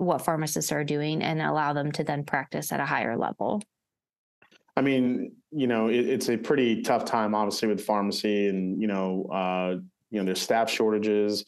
what 0.02 0.24
pharmacists 0.24 0.72
are 0.72 0.84
doing 0.84 1.22
and 1.22 1.40
allow 1.40 1.74
them 1.74 1.92
to 1.92 2.04
then 2.04 2.24
practice 2.24 2.72
at 2.72 2.80
a 2.80 2.86
higher 2.86 3.16
level. 3.16 3.62
I 4.76 4.82
mean, 4.82 5.34
you 5.52 5.68
know, 5.68 5.90
it, 5.90 6.08
it's 6.08 6.28
a 6.30 6.38
pretty 6.38 6.82
tough 6.82 7.06
time, 7.06 7.36
obviously, 7.36 7.68
with 7.68 7.86
pharmacy, 7.86 8.48
and 8.48 8.82
you 8.82 8.88
know, 8.88 9.28
uh, 9.32 9.78
you 10.10 10.20
know, 10.20 10.26
there's 10.26 10.42
staff 10.42 10.70
shortages. 10.72 11.46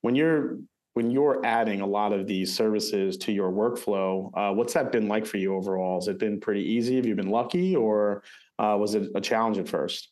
When 0.00 0.14
you're 0.14 0.56
when 0.94 1.10
you're 1.10 1.44
adding 1.44 1.82
a 1.82 1.86
lot 1.86 2.12
of 2.12 2.26
these 2.26 2.54
services 2.54 3.18
to 3.18 3.32
your 3.32 3.52
workflow, 3.52 4.30
uh, 4.34 4.54
what's 4.54 4.72
that 4.74 4.92
been 4.92 5.06
like 5.06 5.26
for 5.26 5.36
you 5.36 5.54
overall? 5.54 6.00
Has 6.00 6.08
it 6.08 6.18
been 6.18 6.40
pretty 6.40 6.62
easy? 6.62 6.96
Have 6.96 7.06
you 7.06 7.14
been 7.14 7.30
lucky, 7.30 7.76
or 7.76 8.22
uh, 8.58 8.76
was 8.80 8.94
it 8.94 9.10
a 9.14 9.20
challenge 9.20 9.58
at 9.58 9.68
first? 9.68 10.10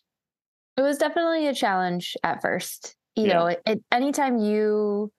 It 0.77 0.83
was 0.83 0.99
definitely 0.99 1.47
a 1.47 1.55
challenge 1.55 2.17
at 2.23 2.43
first. 2.43 2.97
You 3.17 3.27
yeah. 3.27 3.33
know, 3.33 3.47
it, 3.47 3.63
it, 3.67 3.83
anytime 3.91 4.37
you 4.39 5.11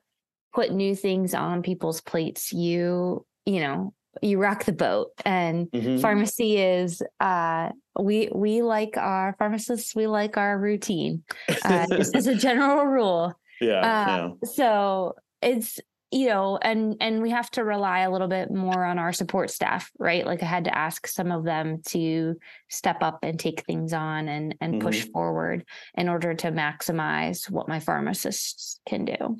put 0.53 0.71
new 0.71 0.95
things 0.95 1.33
on 1.33 1.61
people's 1.61 2.01
plates, 2.01 2.51
you 2.53 3.25
you 3.45 3.59
know 3.59 3.93
you 4.21 4.39
rock 4.39 4.65
the 4.65 4.73
boat. 4.73 5.11
And 5.25 5.69
mm-hmm. 5.71 5.99
pharmacy 5.99 6.57
is 6.57 7.01
uh 7.19 7.69
we 7.99 8.29
we 8.33 8.61
like 8.61 8.97
our 8.97 9.35
pharmacists 9.37 9.95
we 9.95 10.07
like 10.07 10.37
our 10.37 10.57
routine 10.57 11.23
uh, 11.63 11.85
just 11.89 12.15
as 12.15 12.27
a 12.27 12.35
general 12.47 12.85
rule. 12.85 13.33
Yeah, 13.61 13.79
uh, 13.79 14.07
yeah. 14.17 14.29
so 14.53 15.15
it's 15.41 15.79
you 16.11 16.27
know 16.27 16.57
and 16.61 16.95
and 17.01 17.21
we 17.21 17.29
have 17.29 17.51
to 17.51 17.63
rely 17.63 17.99
a 17.99 18.11
little 18.11 18.27
bit 18.27 18.49
more 18.51 18.83
on 18.83 18.97
our 18.97 19.13
support 19.13 19.51
staff 19.51 19.91
right? 19.99 20.25
Like 20.25 20.41
i 20.41 20.45
had 20.45 20.63
to 20.65 20.77
ask 20.77 21.07
some 21.07 21.31
of 21.31 21.43
them 21.43 21.81
to 21.87 22.35
step 22.69 22.97
up 23.01 23.19
and 23.21 23.39
take 23.39 23.65
things 23.65 23.93
on 23.93 24.27
and 24.27 24.55
and 24.61 24.75
mm-hmm. 24.75 24.87
push 24.87 25.05
forward 25.13 25.65
in 25.95 26.09
order 26.09 26.33
to 26.33 26.51
maximize 26.51 27.49
what 27.49 27.67
my 27.67 27.79
pharmacists 27.79 28.79
can 28.87 29.05
do 29.05 29.37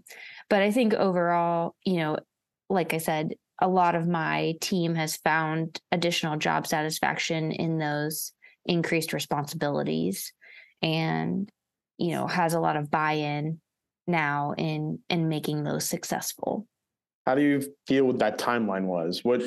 but 0.49 0.61
i 0.61 0.71
think 0.71 0.93
overall 0.93 1.75
you 1.85 1.97
know 1.97 2.17
like 2.69 2.93
i 2.93 2.97
said 2.97 3.33
a 3.61 3.67
lot 3.67 3.95
of 3.95 4.07
my 4.07 4.55
team 4.61 4.95
has 4.95 5.17
found 5.17 5.79
additional 5.91 6.37
job 6.37 6.65
satisfaction 6.65 7.51
in 7.51 7.77
those 7.77 8.31
increased 8.65 9.13
responsibilities 9.13 10.31
and 10.81 11.49
you 11.97 12.11
know 12.11 12.27
has 12.27 12.53
a 12.53 12.59
lot 12.59 12.77
of 12.77 12.89
buy-in 12.89 13.59
now 14.09 14.53
in 14.57 14.99
in 15.09 15.29
making 15.29 15.63
those 15.63 15.85
successful. 15.85 16.67
How 17.25 17.35
do 17.35 17.41
you 17.41 17.61
feel 17.87 18.05
what 18.05 18.19
that 18.19 18.39
timeline 18.39 18.85
was? 18.85 19.23
What 19.23 19.43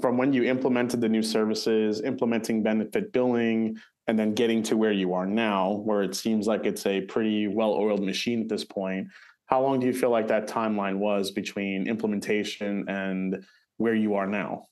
from 0.00 0.16
when 0.16 0.32
you 0.32 0.44
implemented 0.44 1.00
the 1.00 1.08
new 1.08 1.22
services, 1.22 2.00
implementing 2.02 2.62
benefit 2.62 3.12
billing, 3.12 3.76
and 4.06 4.18
then 4.18 4.34
getting 4.34 4.62
to 4.64 4.76
where 4.76 4.92
you 4.92 5.12
are 5.14 5.26
now, 5.26 5.72
where 5.72 6.02
it 6.02 6.14
seems 6.14 6.46
like 6.46 6.64
it's 6.64 6.86
a 6.86 7.00
pretty 7.02 7.48
well-oiled 7.48 8.04
machine 8.04 8.40
at 8.40 8.48
this 8.48 8.64
point. 8.64 9.08
How 9.46 9.62
long 9.62 9.80
do 9.80 9.86
you 9.86 9.92
feel 9.92 10.10
like 10.10 10.28
that 10.28 10.48
timeline 10.48 10.98
was 10.98 11.30
between 11.30 11.88
implementation 11.88 12.88
and 12.88 13.44
where 13.76 13.94
you 13.94 14.14
are 14.14 14.26
now? 14.26 14.66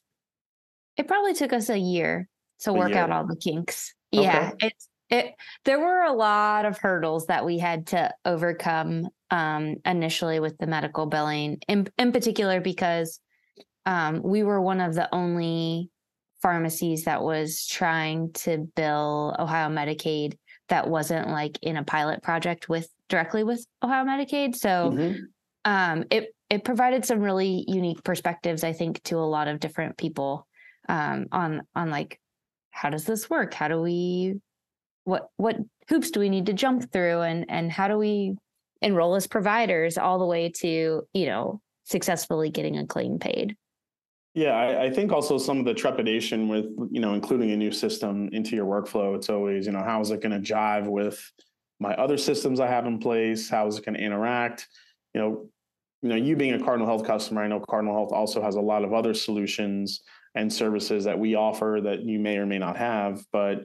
It 0.96 1.08
probably 1.08 1.34
took 1.34 1.52
us 1.52 1.68
a 1.70 1.78
year 1.78 2.28
to 2.60 2.72
work 2.72 2.90
year. 2.90 2.98
out 2.98 3.10
all 3.10 3.26
the 3.26 3.36
kinks. 3.36 3.94
Okay. 4.14 4.24
Yeah, 4.24 4.50
it's 4.60 4.88
it. 5.10 5.34
There 5.64 5.80
were 5.80 6.02
a 6.02 6.12
lot 6.12 6.64
of 6.64 6.78
hurdles 6.78 7.26
that 7.26 7.44
we 7.44 7.58
had 7.58 7.88
to 7.88 8.12
overcome 8.24 9.08
um, 9.30 9.76
initially 9.84 10.40
with 10.40 10.56
the 10.58 10.66
medical 10.66 11.06
billing, 11.06 11.58
in 11.68 11.88
in 11.98 12.12
particular 12.12 12.60
because 12.60 13.20
um, 13.86 14.22
we 14.22 14.42
were 14.42 14.60
one 14.60 14.80
of 14.80 14.94
the 14.94 15.12
only 15.14 15.90
pharmacies 16.42 17.04
that 17.04 17.22
was 17.22 17.66
trying 17.66 18.32
to 18.32 18.68
bill 18.76 19.34
Ohio 19.38 19.68
Medicaid 19.68 20.36
that 20.68 20.88
wasn't 20.88 21.28
like 21.28 21.58
in 21.62 21.76
a 21.76 21.84
pilot 21.84 22.22
project 22.22 22.68
with 22.68 22.88
directly 23.08 23.44
with 23.44 23.64
Ohio 23.82 24.04
Medicaid. 24.04 24.54
So 24.54 24.92
mm-hmm. 24.92 25.22
um, 25.64 26.04
it 26.10 26.34
it 26.50 26.64
provided 26.64 27.04
some 27.04 27.20
really 27.20 27.64
unique 27.66 28.02
perspectives, 28.04 28.64
I 28.64 28.72
think, 28.72 29.02
to 29.04 29.16
a 29.16 29.20
lot 29.20 29.48
of 29.48 29.60
different 29.60 29.96
people 29.96 30.46
um, 30.88 31.26
on 31.32 31.62
on 31.74 31.90
like 31.90 32.20
how 32.70 32.90
does 32.90 33.04
this 33.04 33.30
work? 33.30 33.54
How 33.54 33.68
do 33.68 33.80
we 33.80 34.40
what 35.04 35.28
what 35.36 35.56
hoops 35.88 36.10
do 36.10 36.20
we 36.20 36.28
need 36.28 36.46
to 36.46 36.52
jump 36.52 36.90
through 36.92 37.20
and 37.20 37.44
and 37.48 37.70
how 37.70 37.88
do 37.88 37.96
we 37.96 38.34
enroll 38.82 39.14
as 39.14 39.26
providers 39.26 39.96
all 39.96 40.18
the 40.18 40.26
way 40.26 40.50
to 40.50 41.02
you 41.12 41.26
know 41.26 41.60
successfully 41.84 42.50
getting 42.50 42.78
a 42.78 42.86
claim 42.86 43.18
paid 43.18 43.56
yeah 44.34 44.52
I, 44.52 44.84
I, 44.84 44.90
think 44.90 45.12
also 45.12 45.38
some 45.38 45.58
of 45.58 45.64
the 45.64 45.74
trepidation 45.74 46.48
with 46.48 46.66
you 46.90 47.00
know 47.00 47.14
including 47.14 47.50
a 47.52 47.56
new 47.56 47.70
system 47.70 48.28
into 48.32 48.56
your 48.56 48.66
workflow 48.66 49.14
it's 49.14 49.28
always 49.28 49.66
you 49.66 49.72
know 49.72 49.82
how 49.82 50.00
is 50.00 50.10
it 50.10 50.22
going 50.22 50.32
to 50.32 50.52
jive 50.52 50.86
with 50.86 51.30
my 51.80 51.94
other 51.94 52.16
systems 52.16 52.60
i 52.60 52.66
have 52.66 52.86
in 52.86 52.98
place 52.98 53.48
how 53.48 53.66
is 53.66 53.78
it 53.78 53.84
going 53.84 53.96
to 53.96 54.02
interact? 54.02 54.68
You 55.14 55.20
know 55.20 55.48
you 56.02 56.08
know 56.08 56.16
you 56.16 56.36
being 56.36 56.54
a 56.54 56.64
cardinal 56.64 56.86
health 56.86 57.04
customer 57.04 57.42
i 57.42 57.48
know 57.48 57.60
cardinal 57.60 57.94
health 57.94 58.12
also 58.12 58.42
has 58.42 58.56
a 58.56 58.60
lot 58.60 58.84
of 58.84 58.92
other 58.92 59.14
solutions 59.14 60.02
and 60.34 60.52
services 60.52 61.04
that 61.04 61.18
we 61.18 61.34
offer 61.34 61.80
that 61.82 62.02
you 62.02 62.18
may 62.18 62.36
or 62.36 62.46
may 62.46 62.58
not 62.58 62.76
have 62.76 63.24
but 63.32 63.64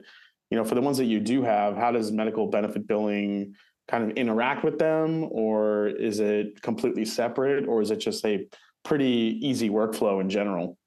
you 0.50 0.56
know 0.56 0.64
for 0.64 0.74
the 0.74 0.80
ones 0.80 0.96
that 0.98 1.04
you 1.06 1.20
do 1.20 1.42
have 1.42 1.76
how 1.76 1.90
does 1.90 2.12
medical 2.12 2.46
benefit 2.46 2.86
billing 2.86 3.54
kind 3.90 4.08
of 4.08 4.16
interact 4.16 4.64
with 4.64 4.78
them? 4.78 5.26
Or 5.30 5.88
is 5.88 6.20
it 6.20 6.62
completely 6.62 7.04
separate 7.04 7.66
or 7.66 7.82
is 7.82 7.90
it 7.90 7.96
just 7.96 8.24
a 8.24 8.46
pretty 8.84 9.38
easy 9.42 9.68
workflow 9.68 10.20
in 10.20 10.30
general? 10.30 10.78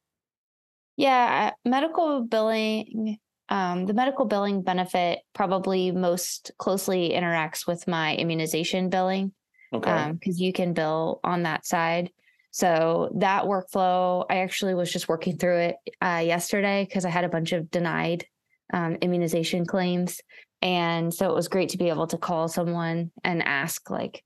Yeah 0.96 1.52
medical 1.66 2.24
billing 2.24 3.18
um, 3.54 3.86
the 3.86 3.94
medical 3.94 4.26
billing 4.26 4.62
benefit 4.64 5.20
probably 5.34 5.92
most 5.92 6.52
closely 6.58 7.12
interacts 7.12 7.68
with 7.68 7.88
my 7.88 8.16
immunization 8.16 8.90
billing 8.90 9.32
okay 9.74 10.12
because 10.20 10.40
um, 10.40 10.44
you 10.44 10.52
can 10.52 10.74
bill 10.74 11.20
on 11.24 11.44
that 11.44 11.66
side 11.66 12.10
so 12.52 13.12
that 13.16 13.46
workflow 13.46 14.26
i 14.30 14.38
actually 14.38 14.74
was 14.74 14.92
just 14.92 15.08
working 15.08 15.38
through 15.38 15.58
it 15.58 15.76
uh, 16.02 16.22
yesterday 16.24 16.86
because 16.88 17.06
i 17.06 17.10
had 17.10 17.24
a 17.24 17.30
bunch 17.30 17.52
of 17.52 17.70
denied 17.72 18.26
um, 18.74 18.96
immunization 19.02 19.66
claims 19.66 20.20
and 20.64 21.14
so 21.14 21.30
it 21.30 21.36
was 21.36 21.50
great 21.50 21.70
to 21.70 21.78
be 21.78 21.90
able 21.90 22.08
to 22.08 22.18
call 22.18 22.48
someone 22.48 23.12
and 23.22 23.44
ask, 23.44 23.90
like, 23.90 24.24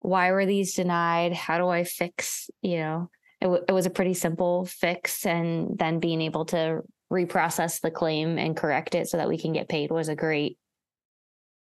why 0.00 0.32
were 0.32 0.44
these 0.44 0.74
denied? 0.74 1.32
How 1.32 1.56
do 1.56 1.68
I 1.68 1.84
fix? 1.84 2.50
You 2.62 2.78
know, 2.78 3.10
it, 3.40 3.44
w- 3.44 3.64
it 3.68 3.70
was 3.70 3.86
a 3.86 3.90
pretty 3.90 4.14
simple 4.14 4.64
fix. 4.64 5.24
And 5.24 5.78
then 5.78 6.00
being 6.00 6.20
able 6.20 6.46
to 6.46 6.82
reprocess 7.12 7.80
the 7.80 7.90
claim 7.90 8.38
and 8.38 8.56
correct 8.56 8.94
it 8.94 9.08
so 9.08 9.18
that 9.18 9.28
we 9.28 9.38
can 9.38 9.52
get 9.52 9.68
paid 9.68 9.90
was 9.90 10.08
a 10.08 10.16
great, 10.16 10.58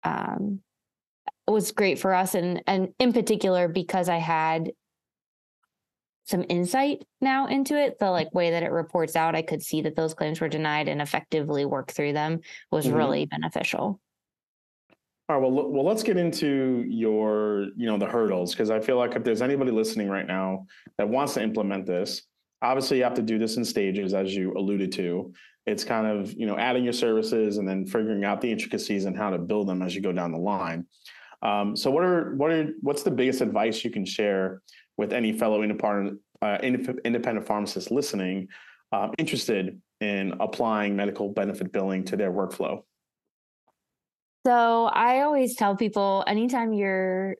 um, 0.03 0.61
was 1.47 1.71
great 1.71 1.99
for 1.99 2.13
us. 2.13 2.35
And, 2.35 2.63
and 2.67 2.89
in 2.99 3.13
particular, 3.13 3.69
because 3.69 4.09
I 4.09 4.19
had 4.19 4.73
some 6.27 6.45
insight 6.49 7.05
now 7.21 7.47
into 7.47 7.79
it 7.81 7.99
the 7.99 8.11
like 8.11 8.35
way 8.35 8.51
that 8.51 8.63
it 8.63 8.73
reports 8.73 9.17
out 9.17 9.37
i 9.37 9.43
could 9.43 9.63
see 9.63 9.81
that 9.81 9.95
those 9.95 10.13
claims 10.13 10.41
were 10.41 10.49
denied 10.49 10.89
and 10.89 11.01
effectively 11.01 11.65
work 11.65 11.91
through 11.93 12.13
them 12.13 12.41
was 12.71 12.87
mm-hmm. 12.87 12.97
really 12.97 13.27
beneficial 13.27 14.01
all 15.29 15.39
right 15.39 15.51
well 15.51 15.71
well 15.71 15.85
let's 15.85 16.03
get 16.03 16.17
into 16.17 16.85
your 16.89 17.67
you 17.77 17.87
know 17.87 17.97
the 17.97 18.07
hurdles 18.07 18.53
because 18.53 18.71
i 18.71 18.81
feel 18.81 18.97
like 18.97 19.15
if 19.15 19.23
there's 19.23 19.43
anybody 19.43 19.71
listening 19.71 20.09
right 20.09 20.27
now 20.27 20.67
that 20.99 21.09
wants 21.09 21.35
to 21.35 21.43
implement 21.43 21.87
this 21.87 22.23
obviously 22.63 22.99
you 22.99 23.05
have 23.05 23.15
to 23.15 23.23
do 23.23 23.39
this 23.39 23.57
in 23.57 23.65
stages 23.65 24.15
as 24.15 24.35
you 24.35 24.53
alluded 24.57 24.93
to 24.93 25.33
it's 25.67 25.85
kind 25.85 26.07
of 26.07 26.33
you 26.35 26.47
know 26.47 26.57
adding 26.57 26.85
your 26.85 26.93
services 26.93 27.59
and 27.59 27.69
then 27.69 27.85
figuring 27.85 28.25
out 28.25 28.41
the 28.41 28.51
intricacies 28.51 29.05
and 29.05 29.17
how 29.17 29.31
to 29.31 29.39
build 29.39 29.69
them 29.69 29.83
as 29.83 29.95
you 29.95 30.01
go 30.01 30.13
down 30.13 30.33
the 30.33 30.39
line 30.39 30.87
um, 31.43 31.77
so 31.77 31.91
what 31.91 32.05
are 32.05 32.35
what 32.37 32.51
are 32.51 32.69
what's 32.81 33.03
the 33.03 33.11
biggest 33.11 33.41
advice 33.41 33.85
you 33.85 33.91
can 33.91 34.05
share 34.05 34.63
with 34.97 35.13
any 35.13 35.33
fellow 35.33 35.63
independent 35.63 36.19
uh, 36.43 36.59
independent 36.63 37.47
pharmacist 37.47 37.91
listening 37.91 38.49
uh, 38.93 39.09
interested 39.19 39.81
in 40.01 40.35
applying 40.41 40.97
medical 40.97 41.29
benefit 41.31 41.73
billing 41.73 42.05
to 42.05 42.17
their 42.17 42.31
workflow? 42.31 42.83
So 44.47 44.85
I 44.85 45.23
always 45.23 45.57
tell 45.57 45.77
people 45.77 46.23
anytime 46.27 46.73
you're 46.73 47.37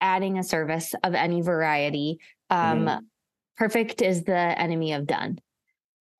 adding 0.00 0.38
a 0.38 0.42
service 0.42 0.94
of 1.04 1.14
any 1.14 1.42
variety, 1.42 2.18
um, 2.48 2.86
mm-hmm. 2.86 3.04
Perfect 3.60 4.00
is 4.00 4.24
the 4.24 4.58
enemy 4.58 4.94
of 4.94 5.06
done. 5.06 5.38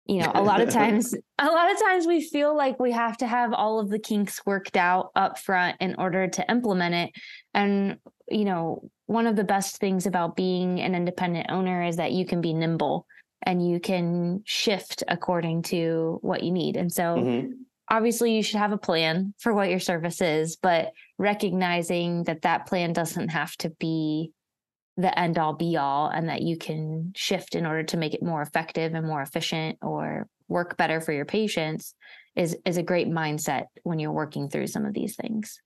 You 0.05 0.21
know, 0.21 0.33
a 0.35 0.43
lot 0.43 0.61
of 0.61 0.69
times, 0.81 1.15
a 1.39 1.47
lot 1.47 1.73
of 1.73 1.81
times 1.81 2.07
we 2.07 2.21
feel 2.23 2.55
like 2.55 2.79
we 2.79 2.93
have 2.93 3.17
to 3.19 3.27
have 3.27 3.55
all 3.55 3.81
of 3.81 3.89
the 3.89 3.99
kinks 3.99 4.45
worked 4.45 4.77
out 4.77 5.11
up 5.17 5.39
front 5.39 5.79
in 5.81 5.95
order 5.97 6.29
to 6.29 6.51
implement 6.51 6.95
it. 6.95 7.11
And, 7.55 7.97
you 8.29 8.45
know, 8.45 8.91
one 9.07 9.27
of 9.27 9.37
the 9.37 9.45
best 9.45 9.79
things 9.79 10.05
about 10.05 10.37
being 10.37 10.81
an 10.81 10.95
independent 10.95 11.51
owner 11.51 11.83
is 11.83 11.97
that 11.97 12.13
you 12.13 12.27
can 12.27 12.43
be 12.43 12.53
nimble 12.53 13.07
and 13.43 13.67
you 13.67 13.81
can 13.81 14.43
shift 14.45 15.03
according 15.09 15.63
to 15.63 16.19
what 16.21 16.43
you 16.43 16.53
need. 16.53 16.77
And 16.77 16.93
so 16.93 17.03
mm-hmm. 17.03 17.53
obviously 17.89 18.37
you 18.37 18.43
should 18.43 18.59
have 18.59 18.73
a 18.73 18.79
plan 18.79 19.33
for 19.39 19.55
what 19.55 19.71
your 19.71 19.81
service 19.81 20.21
is, 20.21 20.57
but 20.57 20.93
recognizing 21.17 22.25
that 22.25 22.43
that 22.43 22.67
plan 22.67 22.93
doesn't 22.93 23.31
have 23.31 23.57
to 23.59 23.71
be 23.71 24.33
the 24.97 25.17
end 25.19 25.39
all 25.39 25.55
be 25.55 25.77
all 25.77 26.09
and 26.09 26.29
that 26.29 26.43
you 26.43 26.57
can 26.57 27.13
shift 27.17 27.55
in 27.55 27.67
order 27.67 27.83
to 27.85 27.97
make 27.97 28.15
it 28.15 28.23
more 28.23 28.43
effective 28.43 28.95
and 28.95 29.07
more 29.07 29.23
efficient 29.23 29.79
or 29.83 30.29
work 30.49 30.77
better 30.77 31.01
for 31.01 31.13
your 31.13 31.25
patients 31.25 31.95
is 32.37 32.57
is 32.65 32.77
a 32.77 32.83
great 32.83 33.09
mindset 33.09 33.67
when 33.83 33.99
you're 33.99 34.13
working 34.13 34.49
through 34.49 34.67
some 34.67 34.85
of 34.85 34.95
these 34.95 35.17
things. 35.17 35.61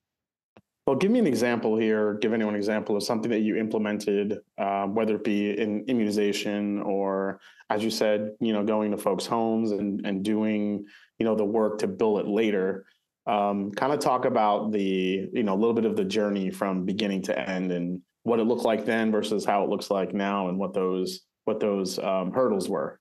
Well, 0.86 0.96
give 0.96 1.10
me 1.10 1.18
an 1.18 1.26
example 1.26 1.78
here. 1.78 2.14
Give 2.14 2.34
anyone 2.34 2.54
an 2.54 2.60
example 2.60 2.94
of 2.94 3.02
something 3.02 3.30
that 3.30 3.40
you 3.40 3.56
implemented, 3.56 4.38
uh, 4.58 4.84
whether 4.84 5.16
it 5.16 5.24
be 5.24 5.58
in 5.58 5.84
immunization 5.88 6.82
or, 6.82 7.40
as 7.70 7.82
you 7.82 7.90
said, 7.90 8.32
you 8.38 8.52
know, 8.52 8.62
going 8.62 8.90
to 8.90 8.98
folks' 8.98 9.24
homes 9.24 9.72
and 9.72 10.04
and 10.06 10.22
doing, 10.22 10.84
you 11.18 11.24
know, 11.24 11.34
the 11.34 11.44
work 11.44 11.78
to 11.78 11.86
bill 11.86 12.18
it 12.18 12.26
later. 12.26 12.84
Um, 13.26 13.72
kind 13.72 13.94
of 13.94 14.00
talk 14.00 14.26
about 14.26 14.72
the, 14.72 15.26
you 15.32 15.42
know, 15.42 15.54
a 15.54 15.56
little 15.56 15.72
bit 15.72 15.86
of 15.86 15.96
the 15.96 16.04
journey 16.04 16.50
from 16.50 16.84
beginning 16.84 17.22
to 17.22 17.50
end 17.50 17.72
and 17.72 18.02
what 18.24 18.40
it 18.40 18.44
looked 18.44 18.64
like 18.64 18.84
then 18.84 19.10
versus 19.10 19.44
how 19.44 19.64
it 19.64 19.70
looks 19.70 19.90
like 19.90 20.12
now, 20.12 20.48
and 20.48 20.58
what 20.58 20.74
those 20.74 21.20
what 21.44 21.60
those 21.60 21.98
um, 21.98 22.32
hurdles 22.32 22.68
were. 22.68 23.00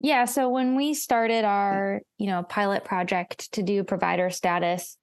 Yeah. 0.00 0.26
So 0.26 0.50
when 0.50 0.76
we 0.76 0.92
started 0.92 1.44
our, 1.44 2.02
you 2.18 2.26
know, 2.26 2.42
pilot 2.42 2.84
project 2.84 3.50
to 3.52 3.62
do 3.62 3.82
provider 3.82 4.28
status 4.28 4.98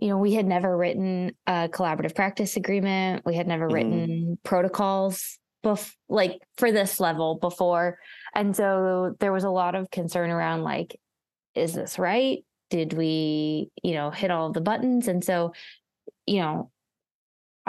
you 0.00 0.08
know, 0.08 0.16
we 0.16 0.32
had 0.32 0.46
never 0.46 0.76
written 0.76 1.32
a 1.46 1.68
collaborative 1.68 2.14
practice 2.14 2.56
agreement. 2.56 3.22
We 3.26 3.34
had 3.34 3.46
never 3.46 3.66
mm-hmm. 3.66 3.74
written 3.74 4.38
protocols 4.42 5.38
bef- 5.62 5.94
like 6.08 6.40
for 6.56 6.72
this 6.72 6.98
level 6.98 7.36
before. 7.36 7.98
And 8.34 8.56
so 8.56 9.14
there 9.20 9.32
was 9.32 9.44
a 9.44 9.50
lot 9.50 9.74
of 9.74 9.90
concern 9.90 10.30
around 10.30 10.62
like, 10.62 10.98
is 11.54 11.74
this 11.74 11.98
right? 11.98 12.38
Did 12.70 12.94
we, 12.94 13.70
you 13.82 13.92
know, 13.92 14.10
hit 14.10 14.30
all 14.30 14.52
the 14.52 14.62
buttons? 14.62 15.06
And 15.06 15.22
so, 15.22 15.52
you 16.26 16.40
know, 16.40 16.70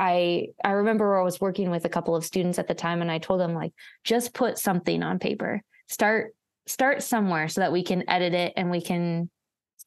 I 0.02 0.48
I 0.64 0.72
remember 0.72 1.18
I 1.18 1.24
was 1.24 1.40
working 1.40 1.70
with 1.70 1.86
a 1.86 1.90
couple 1.90 2.16
of 2.16 2.26
students 2.26 2.58
at 2.58 2.68
the 2.68 2.74
time 2.74 3.02
and 3.02 3.12
I 3.12 3.20
told 3.20 3.40
them 3.40 3.54
like 3.54 3.72
just 4.04 4.34
put 4.34 4.58
something 4.58 5.04
on 5.04 5.20
paper. 5.20 5.62
Start 5.88 6.34
start 6.66 7.04
somewhere 7.04 7.48
so 7.48 7.62
that 7.62 7.72
we 7.72 7.84
can 7.84 8.10
edit 8.10 8.34
it 8.34 8.54
and 8.58 8.72
we 8.72 8.82
can 8.82 9.30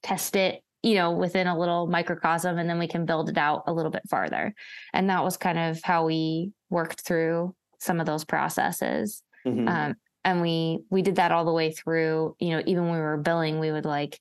test 0.03 0.37
it 0.37 0.62
you 0.85 0.96
know, 0.96 1.12
within 1.12 1.46
a 1.46 1.59
little 1.59 1.87
microcosm, 1.87 2.59
and 2.59 2.68
then 2.68 2.79
we 2.79 2.87
can 2.87 3.07
build 3.07 3.31
it 3.31 3.38
out 3.38 3.62
a 3.66 3.72
little 3.72 3.90
bit 3.90 4.03
farther. 4.11 4.55
And 4.92 5.09
that 5.09 5.24
was 5.24 5.38
kind 5.38 5.59
of 5.59 5.81
how 5.83 6.05
we 6.05 6.50
worked 6.68 7.00
through 7.00 7.55
some 7.79 8.00
of 8.00 8.07
those 8.07 8.27
processes. 8.27 9.22
Mm-hmm. 9.46 9.66
Um, 9.66 9.94
and 10.27 10.42
we 10.42 10.81
we 10.90 11.00
did 11.00 11.16
that 11.16 11.33
all 11.33 11.46
the 11.46 11.53
way 11.53 11.72
through. 11.72 12.37
You 12.38 12.50
know, 12.50 12.62
even 12.66 12.85
when 12.85 12.96
we 12.96 13.00
were 13.00 13.16
billing, 13.16 13.61
we 13.61 13.72
would 13.72 13.87
like 13.87 14.20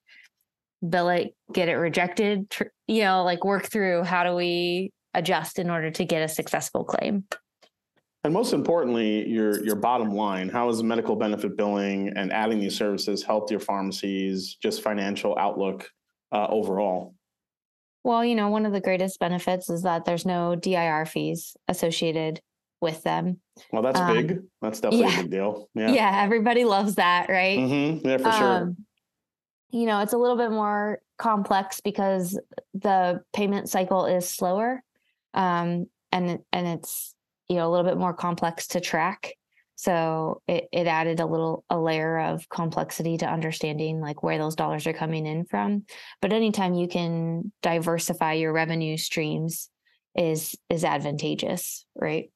bill 0.88 1.10
it, 1.10 1.36
get 1.51 1.67
it 1.67 1.75
rejected. 1.75 2.49
Tr- 2.49 2.71
you 2.88 3.01
know, 3.03 3.25
like 3.25 3.43
work 3.43 3.65
through 3.65 4.03
how 4.03 4.23
do 4.23 4.34
we 4.34 4.93
adjust 5.13 5.60
in 5.60 5.69
order 5.69 5.91
to 5.91 6.06
get 6.06 6.21
a 6.21 6.28
successful 6.28 6.84
claim. 6.84 7.26
And 8.23 8.34
most 8.34 8.54
importantly, 8.54 9.28
your 9.28 9.63
your 9.65 9.76
bottom 9.76 10.12
line. 10.12 10.47
How 10.47 10.67
has 10.67 10.82
medical 10.82 11.15
benefit 11.15 11.58
billing 11.58 12.13
and 12.15 12.32
adding 12.32 12.60
these 12.60 12.76
services 12.76 13.21
helped 13.21 13.52
your 13.52 13.60
pharmacies 13.60 14.56
just 14.62 14.82
financial 14.82 15.38
outlook 15.38 15.89
uh, 16.32 16.47
overall? 16.49 17.15
Well, 18.06 18.23
you 18.23 18.36
know, 18.36 18.49
one 18.49 18.65
of 18.65 18.71
the 18.73 18.82
greatest 18.82 19.19
benefits 19.19 19.69
is 19.69 19.84
that 19.84 20.06
there's 20.06 20.26
no 20.26 20.56
DIR 20.56 21.06
fees 21.06 21.56
associated 21.67 22.41
with 22.82 23.04
them. 23.04 23.39
Well, 23.71 23.82
that's 23.82 23.99
um, 23.99 24.13
big. 24.13 24.39
That's 24.62 24.80
definitely 24.82 25.08
yeah. 25.08 25.19
a 25.19 25.21
big 25.23 25.32
deal. 25.32 25.69
Yeah. 25.73 25.91
Yeah, 25.91 26.21
everybody 26.21 26.65
loves 26.65 26.95
that, 26.95 27.30
right? 27.30 27.58
Mm-hmm. 27.58 28.08
Yeah, 28.08 28.17
for 28.17 28.28
um, 28.28 28.38
sure. 28.38 28.76
You 29.71 29.86
know, 29.88 29.99
it's 29.99 30.13
a 30.13 30.17
little 30.17 30.38
bit 30.38 30.52
more 30.52 31.02
complex 31.17 31.82
because 31.82 32.39
the 32.73 33.21
payment 33.34 33.69
cycle 33.69 34.06
is 34.06 34.30
slower. 34.30 34.84
Um, 35.34 35.88
and 36.12 36.39
and 36.52 36.67
it's 36.67 37.15
you 37.50 37.58
know 37.58 37.67
a 37.67 37.72
little 37.72 37.86
bit 37.86 37.98
more 37.98 38.13
complex 38.13 38.67
to 38.69 38.80
track. 38.80 39.34
So 39.76 40.41
it, 40.48 40.67
it 40.72 40.88
added 40.88 41.19
a 41.19 41.26
little 41.26 41.65
a 41.69 41.80
layer 41.80 42.19
of 42.19 42.48
complexity 42.48 43.17
to 43.17 43.26
understanding 43.26 44.00
like 44.00 44.24
where 44.24 44.38
those 44.38 44.56
dollars 44.56 44.88
are 44.88 44.93
coming 44.93 45.26
in 45.26 45.46
from. 45.46 45.86
But 46.22 46.32
anytime 46.32 46.76
you 46.76 46.88
can 46.88 47.52
diversify 47.62 48.34
your 48.34 48.54
revenue 48.54 48.98
streams 48.98 49.69
is 50.15 50.56
is 50.69 50.86
advantageous 50.86 51.86
right? 51.96 52.30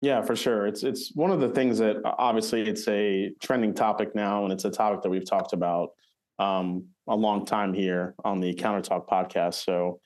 Yeah 0.00 0.22
for 0.22 0.36
sure. 0.36 0.66
It's 0.66 0.84
it's 0.84 1.12
one 1.14 1.30
of 1.30 1.40
the 1.40 1.48
things 1.48 1.78
that 1.78 1.96
obviously 2.04 2.62
it's 2.62 2.86
a 2.88 3.32
trending 3.42 3.74
topic 3.74 4.14
now 4.14 4.44
and 4.44 4.52
it's 4.52 4.64
a 4.64 4.70
topic 4.70 5.02
that 5.02 5.10
we've 5.10 5.28
talked 5.28 5.52
about 5.52 5.90
um, 6.38 6.86
a 7.08 7.16
long 7.16 7.46
time 7.46 7.72
here 7.72 8.14
on 8.24 8.40
the 8.40 8.54
counter 8.54 8.80
talk 8.80 9.08
podcast. 9.08 9.64
So 9.64 10.00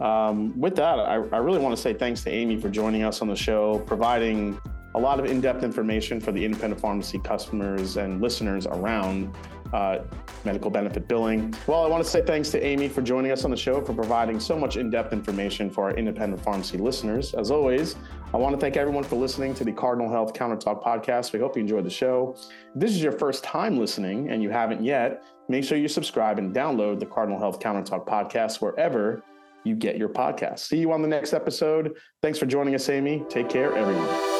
um, 0.00 0.58
with 0.58 0.76
that, 0.76 0.98
I, 0.98 1.14
I 1.14 1.38
really 1.38 1.58
want 1.58 1.74
to 1.74 1.80
say 1.80 1.94
thanks 1.94 2.22
to 2.22 2.30
Aimee 2.30 2.60
for 2.60 2.68
joining 2.68 3.02
us 3.02 3.22
on 3.22 3.28
the 3.28 3.36
show, 3.36 3.78
providing 3.80 4.60
a 4.94 4.98
lot 4.98 5.18
of 5.18 5.26
in-depth 5.26 5.64
information 5.64 6.20
for 6.20 6.30
the 6.30 6.44
independent 6.44 6.80
pharmacy 6.80 7.18
customers 7.18 7.96
and 7.96 8.20
listeners 8.20 8.66
around 8.66 9.34
uh, 9.72 9.98
medical 10.44 10.70
benefit 10.70 11.08
billing. 11.08 11.52
Well, 11.66 11.84
I 11.84 11.88
want 11.88 12.04
to 12.04 12.08
say 12.08 12.22
thanks 12.22 12.50
to 12.50 12.64
Aimee 12.64 12.88
for 12.88 13.02
joining 13.02 13.32
us 13.32 13.44
on 13.44 13.50
the 13.50 13.56
show 13.56 13.80
for 13.80 13.92
providing 13.92 14.38
so 14.38 14.56
much 14.56 14.76
in-depth 14.76 15.12
information 15.12 15.68
for 15.68 15.84
our 15.84 15.96
independent 15.96 16.40
pharmacy 16.44 16.78
listeners. 16.78 17.34
As 17.34 17.50
always, 17.50 17.96
I 18.32 18.36
want 18.36 18.54
to 18.54 18.60
thank 18.60 18.76
everyone 18.76 19.02
for 19.02 19.16
listening 19.16 19.52
to 19.54 19.64
the 19.64 19.72
Cardinal 19.72 20.08
Health 20.08 20.32
Counter 20.32 20.56
Talk 20.56 20.84
podcast. 20.84 21.32
We 21.32 21.40
hope 21.40 21.56
you 21.56 21.62
enjoyed 21.62 21.84
the 21.84 21.90
show. 21.90 22.36
If 22.36 22.80
this 22.80 22.90
is 22.92 23.02
your 23.02 23.12
first 23.12 23.42
time 23.42 23.78
listening 23.78 24.30
and 24.30 24.44
you 24.44 24.50
haven't 24.50 24.84
yet, 24.84 25.24
make 25.48 25.64
sure 25.64 25.76
you 25.76 25.88
subscribe 25.88 26.38
and 26.38 26.54
download 26.54 27.00
the 27.00 27.06
Cardinal 27.06 27.40
Health 27.40 27.58
Counter 27.58 27.82
Talk 27.82 28.06
podcast 28.06 28.60
wherever 28.60 29.24
you 29.64 29.74
get 29.74 29.96
your 29.96 30.08
podcast. 30.08 30.60
See 30.60 30.78
you 30.78 30.92
on 30.92 31.02
the 31.02 31.08
next 31.08 31.32
episode. 31.32 31.96
Thanks 32.22 32.38
for 32.38 32.46
joining 32.46 32.74
us, 32.74 32.88
Aimee. 32.88 33.24
Take 33.28 33.48
care, 33.48 33.76
everyone. 33.76 34.33